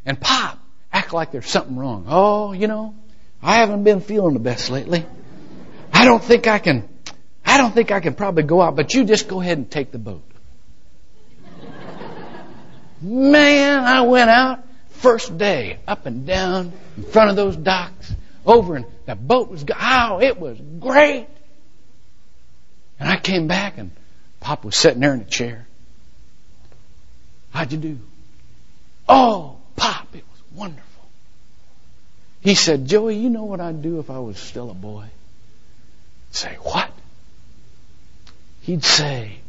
And 0.05 0.19
Pop, 0.19 0.59
act 0.91 1.13
like 1.13 1.31
there's 1.31 1.49
something 1.49 1.75
wrong. 1.75 2.05
Oh, 2.07 2.51
you 2.51 2.67
know, 2.67 2.93
I 3.41 3.55
haven't 3.55 3.83
been 3.83 4.01
feeling 4.01 4.33
the 4.33 4.39
best 4.39 4.69
lately. 4.69 5.05
I 5.91 6.05
don't 6.05 6.23
think 6.23 6.47
I 6.47 6.59
can, 6.59 6.87
I 7.53 7.57
don't 7.57 7.71
think 7.71 7.91
I 7.91 7.99
can 7.99 8.15
probably 8.15 8.41
go 8.41 8.63
out, 8.63 8.75
but 8.75 8.95
you 8.95 9.05
just 9.05 9.27
go 9.27 9.39
ahead 9.39 9.59
and 9.59 9.69
take 9.69 9.91
the 9.91 9.99
boat. 9.99 10.23
Man, 12.99 13.83
I 13.83 14.01
went 14.01 14.31
out 14.31 14.63
first 14.89 15.37
day 15.37 15.77
up 15.87 16.07
and 16.07 16.25
down 16.25 16.73
in 16.97 17.03
front 17.03 17.29
of 17.29 17.35
those 17.35 17.55
docks 17.55 18.11
over 18.43 18.75
and 18.75 18.87
the 19.05 19.13
boat 19.13 19.51
was, 19.51 19.63
oh, 19.79 20.19
it 20.19 20.39
was 20.39 20.59
great. 20.79 21.27
And 22.99 23.07
I 23.07 23.17
came 23.17 23.47
back 23.47 23.77
and 23.77 23.91
Pop 24.39 24.65
was 24.65 24.75
sitting 24.75 25.01
there 25.01 25.13
in 25.13 25.21
a 25.21 25.25
chair. 25.25 25.67
How'd 27.51 27.71
you 27.71 27.77
do? 27.77 27.99
Oh, 29.07 29.57
Pop, 29.75 30.07
it 30.15 30.23
was 30.31 30.41
wonderful. 30.55 31.05
He 32.41 32.55
said, 32.55 32.87
Joey, 32.87 33.17
you 33.17 33.29
know 33.29 33.43
what 33.43 33.61
I'd 33.61 33.83
do 33.83 33.99
if 33.99 34.09
I 34.09 34.17
was 34.17 34.39
still 34.39 34.71
a 34.71 34.73
boy? 34.73 35.03
I'd 35.03 36.35
say, 36.35 36.55
what? 36.63 36.89
He'd 38.63 38.83
say, 38.83 39.39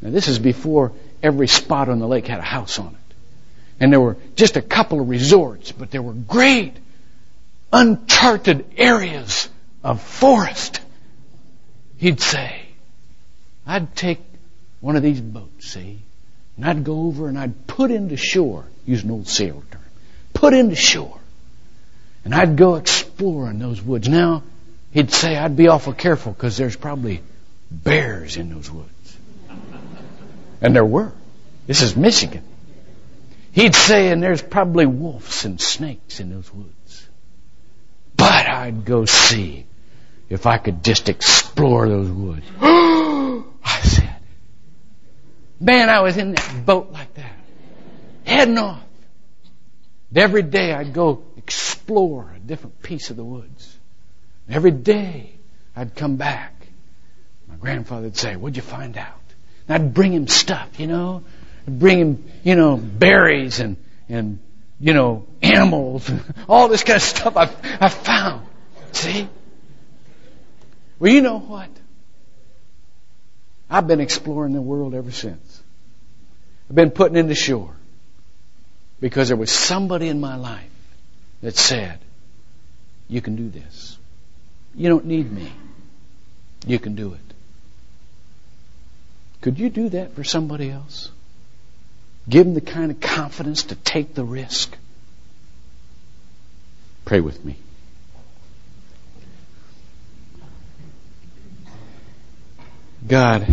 now 0.00 0.10
this 0.10 0.28
is 0.28 0.38
before 0.38 0.92
every 1.22 1.46
spot 1.46 1.88
on 1.88 1.98
the 1.98 2.08
lake 2.08 2.26
had 2.26 2.38
a 2.38 2.42
house 2.42 2.78
on 2.78 2.88
it. 2.88 3.14
And 3.78 3.92
there 3.92 4.00
were 4.00 4.16
just 4.34 4.56
a 4.56 4.62
couple 4.62 5.00
of 5.00 5.08
resorts, 5.08 5.72
but 5.72 5.90
there 5.90 6.02
were 6.02 6.14
great 6.14 6.74
uncharted 7.72 8.64
areas 8.78 9.48
of 9.84 10.00
forest. 10.00 10.80
He'd 11.98 12.20
say, 12.20 12.62
I'd 13.66 13.94
take 13.94 14.20
one 14.80 14.96
of 14.96 15.02
these 15.02 15.20
boats, 15.20 15.68
see, 15.68 15.98
and 16.56 16.64
I'd 16.64 16.84
go 16.84 17.02
over 17.02 17.28
and 17.28 17.38
I'd 17.38 17.66
put 17.66 17.90
into 17.90 18.16
shore, 18.16 18.64
use 18.86 19.02
an 19.02 19.10
old 19.10 19.28
sailor 19.28 19.62
term, 19.70 19.82
put 20.32 20.54
into 20.54 20.76
shore. 20.76 21.18
And 22.24 22.34
I'd 22.34 22.56
go 22.56 22.76
exploring 22.76 23.58
those 23.58 23.82
woods. 23.82 24.08
Now, 24.08 24.42
he'd 24.92 25.12
say 25.12 25.36
I'd 25.36 25.56
be 25.56 25.68
awful 25.68 25.92
careful 25.92 26.32
because 26.32 26.56
there's 26.56 26.74
probably 26.74 27.20
bears 27.70 28.36
in 28.36 28.50
those 28.50 28.70
woods. 28.70 29.16
And 30.60 30.74
there 30.74 30.84
were. 30.84 31.12
This 31.66 31.82
is 31.82 31.96
Michigan. 31.96 32.44
He'd 33.52 33.74
say, 33.74 34.10
and 34.10 34.22
there's 34.22 34.42
probably 34.42 34.86
wolves 34.86 35.44
and 35.44 35.60
snakes 35.60 36.20
in 36.20 36.30
those 36.30 36.52
woods. 36.52 37.08
But 38.16 38.46
I'd 38.46 38.84
go 38.84 39.04
see 39.04 39.66
if 40.28 40.46
I 40.46 40.58
could 40.58 40.84
just 40.84 41.08
explore 41.08 41.88
those 41.88 42.08
woods. 42.08 42.46
I 42.60 43.80
said, 43.82 44.16
man, 45.60 45.88
I 45.88 46.00
was 46.00 46.16
in 46.16 46.32
that 46.32 46.66
boat 46.66 46.92
like 46.92 47.14
that, 47.14 47.36
heading 48.24 48.58
off. 48.58 48.82
Every 50.14 50.42
day 50.42 50.72
I'd 50.72 50.92
go 50.92 51.24
explore 51.36 52.32
a 52.34 52.38
different 52.38 52.82
piece 52.82 53.10
of 53.10 53.16
the 53.16 53.24
woods. 53.24 53.76
Every 54.48 54.70
day 54.70 55.32
I'd 55.74 55.94
come 55.94 56.16
back. 56.16 56.55
My 57.48 57.56
grandfather 57.56 58.04
would 58.04 58.16
say, 58.16 58.36
what'd 58.36 58.56
you 58.56 58.62
find 58.62 58.96
out? 58.96 59.20
And 59.68 59.82
I'd 59.82 59.94
bring 59.94 60.12
him 60.12 60.28
stuff, 60.28 60.78
you 60.78 60.86
know. 60.86 61.24
I'd 61.66 61.78
bring 61.78 61.98
him, 61.98 62.24
you 62.44 62.54
know, 62.54 62.76
berries 62.76 63.60
and, 63.60 63.76
and, 64.08 64.38
you 64.80 64.94
know, 64.94 65.26
animals 65.42 66.10
all 66.48 66.68
this 66.68 66.82
kind 66.82 66.96
of 66.96 67.02
stuff 67.02 67.36
I've, 67.36 67.56
I've 67.80 67.94
found. 67.94 68.46
See? 68.92 69.28
Well, 70.98 71.12
you 71.12 71.20
know 71.20 71.38
what? 71.38 71.68
I've 73.68 73.86
been 73.86 74.00
exploring 74.00 74.52
the 74.52 74.62
world 74.62 74.94
ever 74.94 75.10
since. 75.10 75.62
I've 76.70 76.76
been 76.76 76.90
putting 76.90 77.16
into 77.16 77.34
shore 77.34 77.74
because 79.00 79.28
there 79.28 79.36
was 79.36 79.50
somebody 79.50 80.08
in 80.08 80.20
my 80.20 80.36
life 80.36 80.70
that 81.42 81.56
said, 81.56 81.98
you 83.08 83.20
can 83.20 83.36
do 83.36 83.48
this. 83.48 83.98
You 84.74 84.88
don't 84.88 85.06
need 85.06 85.30
me. 85.30 85.50
You 86.66 86.78
can 86.78 86.94
do 86.94 87.12
it. 87.12 87.25
Could 89.46 89.60
you 89.60 89.70
do 89.70 89.90
that 89.90 90.16
for 90.16 90.24
somebody 90.24 90.72
else? 90.72 91.08
Give 92.28 92.44
them 92.44 92.54
the 92.54 92.60
kind 92.60 92.90
of 92.90 92.98
confidence 92.98 93.62
to 93.66 93.76
take 93.76 94.12
the 94.12 94.24
risk. 94.24 94.76
Pray 97.04 97.20
with 97.20 97.44
me. 97.44 97.54
God, 103.06 103.46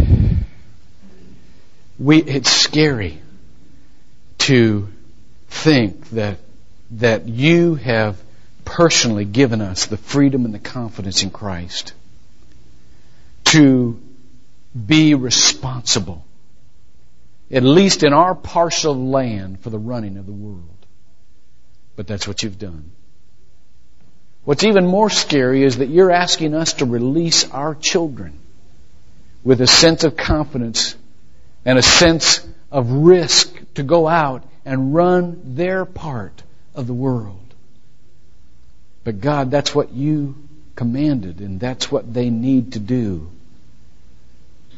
we, 1.99 2.23
it's 2.23 2.49
scary 2.49 3.21
to 4.39 4.87
think 5.47 6.09
that, 6.09 6.39
that 6.89 7.27
you 7.29 7.75
have 7.75 8.19
personally 8.65 9.25
given 9.25 9.61
us 9.61 9.85
the 9.85 9.97
freedom 9.97 10.45
and 10.45 10.55
the 10.55 10.59
confidence 10.59 11.21
in 11.21 11.29
Christ 11.29 11.93
to 13.43 14.01
be 14.73 15.13
responsible, 15.13 16.25
at 17.51 17.63
least 17.63 18.03
in 18.03 18.13
our 18.13 18.33
of 18.33 18.97
land, 18.97 19.59
for 19.59 19.69
the 19.69 19.79
running 19.79 20.17
of 20.17 20.25
the 20.25 20.31
world. 20.31 20.63
But 21.95 22.07
that's 22.07 22.27
what 22.27 22.41
you've 22.41 22.57
done. 22.57 22.91
What's 24.45 24.63
even 24.63 24.85
more 24.85 25.09
scary 25.09 25.63
is 25.63 25.77
that 25.77 25.89
you're 25.89 26.11
asking 26.11 26.53
us 26.53 26.73
to 26.73 26.85
release 26.85 27.49
our 27.51 27.75
children 27.75 28.39
with 29.43 29.61
a 29.61 29.67
sense 29.67 30.03
of 30.03 30.17
confidence 30.17 30.95
and 31.65 31.77
a 31.77 31.83
sense 31.83 32.45
of 32.71 32.91
risk 32.91 33.53
to 33.75 33.83
go 33.83 34.07
out 34.07 34.43
and 34.65 34.93
run 34.93 35.55
their 35.55 35.85
part 35.85 36.43
of 36.75 36.87
the 36.87 36.93
world. 36.93 37.39
But 39.03 39.21
God, 39.21 39.51
that's 39.51 39.75
what 39.75 39.91
you 39.91 40.35
commanded 40.75 41.39
and 41.39 41.59
that's 41.59 41.91
what 41.91 42.13
they 42.13 42.29
need 42.29 42.73
to 42.73 42.79
do. 42.79 43.29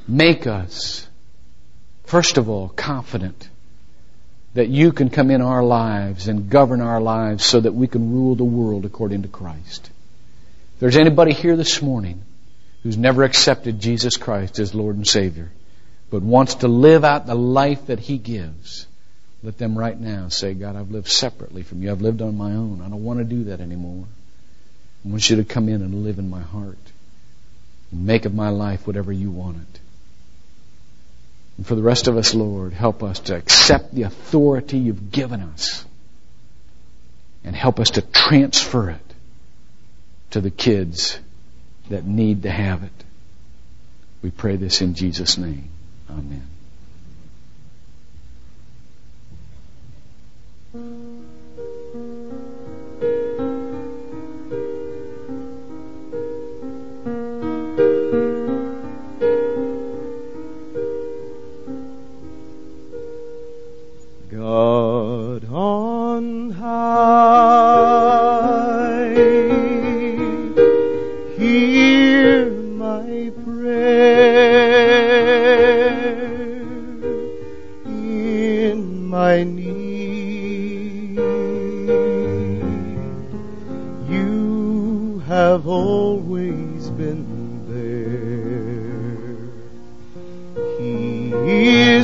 Make 0.08 0.46
us, 0.46 1.08
first 2.04 2.38
of 2.38 2.48
all, 2.50 2.70
confident 2.70 3.50
that 4.54 4.70
you 4.70 4.92
can 4.92 5.10
come 5.10 5.32
in 5.32 5.42
our 5.42 5.64
lives 5.64 6.28
and 6.28 6.50
govern 6.50 6.80
our 6.80 7.02
lives 7.02 7.44
so 7.44 7.60
that 7.60 7.74
we 7.74 7.88
can 7.88 8.14
rule 8.14 8.36
the 8.36 8.44
world 8.44 8.86
according 8.86 9.24
to 9.24 9.28
Christ. 9.28 9.90
If 10.76 10.80
there's 10.80 10.98
anybody 10.98 11.34
here 11.34 11.58
this 11.58 11.82
morning 11.82 12.22
who's 12.84 12.98
never 12.98 13.24
accepted 13.24 13.80
Jesus 13.80 14.16
Christ 14.16 14.60
as 14.60 14.76
Lord 14.76 14.96
and 14.96 15.08
Savior, 15.08 15.52
but 16.12 16.22
wants 16.22 16.56
to 16.56 16.68
live 16.68 17.04
out 17.04 17.26
the 17.26 17.36
life 17.36 17.88
that 17.88 18.00
He 18.00 18.18
gives, 18.18 18.86
let 19.42 19.58
them 19.58 19.78
right 19.78 20.00
now 20.00 20.30
say, 20.30 20.54
God, 20.54 20.76
I've 20.76 20.92
lived 20.92 21.08
separately 21.08 21.64
from 21.64 21.82
you. 21.82 21.92
I've 21.92 22.02
lived 22.02 22.22
on 22.22 22.38
my 22.38 22.52
own. 22.52 22.82
I 22.82 22.90
don't 22.90 23.04
want 23.04 23.20
to 23.20 23.26
do 23.26 23.46
that 23.46 23.60
anymore. 23.60 24.06
I 25.04 25.10
want 25.10 25.30
you 25.30 25.38
to 25.38 25.44
come 25.44 25.68
in 25.68 25.82
and 25.82 26.04
live 26.04 26.20
in 26.20 26.30
my 26.30 26.42
heart 26.42 26.78
and 27.92 28.06
make 28.06 28.26
of 28.26 28.34
my 28.34 28.50
life 28.50 28.88
whatever 28.88 29.12
you 29.12 29.32
want 29.32 29.58
it. 29.58 29.80
And 31.58 31.66
for 31.66 31.76
the 31.76 31.82
rest 31.82 32.08
of 32.08 32.18
us, 32.18 32.34
Lord, 32.34 32.74
help 32.74 33.02
us 33.04 33.20
to 33.22 33.36
accept 33.36 33.94
the 33.94 34.04
authority 34.04 34.78
you've 34.78 35.12
given 35.12 35.42
us 35.42 35.86
and 37.44 37.56
help 37.56 37.80
us 37.80 37.92
to 37.92 38.02
transfer 38.02 38.90
it 38.90 39.14
to 40.32 40.42
the 40.42 40.52
kids 40.52 41.18
that 41.90 42.06
need 42.06 42.44
to 42.44 42.52
have 42.52 42.84
it. 42.84 42.92
We 44.22 44.32
pray 44.32 44.56
this 44.56 44.82
in 44.82 44.96
Jesus' 44.96 45.38
name. 45.38 45.70
Amen. 46.10 46.48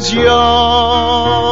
叫。 0.02 1.51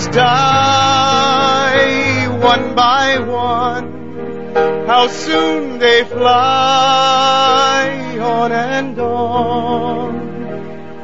others 0.00 0.16
die 0.16 1.90
one 2.40 2.74
by 2.74 3.18
one. 3.18 3.88
How 4.86 5.06
soon 5.08 5.78
they 5.78 6.04
fly 6.04 7.38
on 8.20 8.52
and 8.52 8.98
on, 8.98 10.14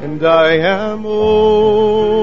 and 0.02 0.24
I 0.24 0.56
am 0.56 1.06
old. 1.06 2.15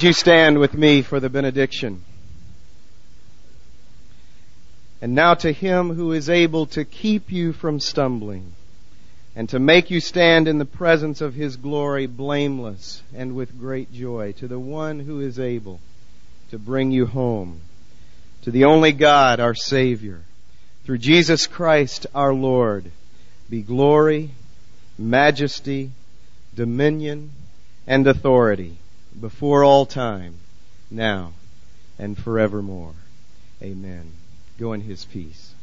Would 0.00 0.06
you 0.06 0.12
stand 0.14 0.58
with 0.58 0.72
me 0.72 1.02
for 1.02 1.20
the 1.20 1.28
benediction? 1.28 2.02
And 5.02 5.14
now 5.14 5.34
to 5.34 5.52
him 5.52 5.90
who 5.90 6.12
is 6.12 6.30
able 6.30 6.64
to 6.68 6.86
keep 6.86 7.30
you 7.30 7.52
from 7.52 7.80
stumbling 7.80 8.54
and 9.36 9.46
to 9.50 9.58
make 9.58 9.90
you 9.90 10.00
stand 10.00 10.48
in 10.48 10.56
the 10.56 10.64
presence 10.64 11.20
of 11.20 11.34
his 11.34 11.56
glory 11.56 12.06
blameless 12.06 13.02
and 13.14 13.36
with 13.36 13.60
great 13.60 13.92
joy, 13.92 14.32
to 14.38 14.48
the 14.48 14.58
one 14.58 15.00
who 15.00 15.20
is 15.20 15.38
able 15.38 15.80
to 16.50 16.58
bring 16.58 16.90
you 16.90 17.04
home, 17.04 17.60
to 18.40 18.50
the 18.50 18.64
only 18.64 18.92
God, 18.92 19.38
our 19.38 19.54
Savior, 19.54 20.22
through 20.86 20.96
Jesus 20.96 21.46
Christ 21.46 22.06
our 22.14 22.32
Lord, 22.32 22.90
be 23.50 23.60
glory, 23.60 24.30
majesty, 24.96 25.90
dominion, 26.54 27.32
and 27.86 28.06
authority 28.06 28.79
before 29.18 29.64
all 29.64 29.86
time, 29.86 30.36
now 30.90 31.32
and 31.98 32.16
forevermore. 32.16 32.94
Amen. 33.62 34.12
Go 34.58 34.72
in 34.72 34.80
his 34.82 35.04
peace. 35.04 35.54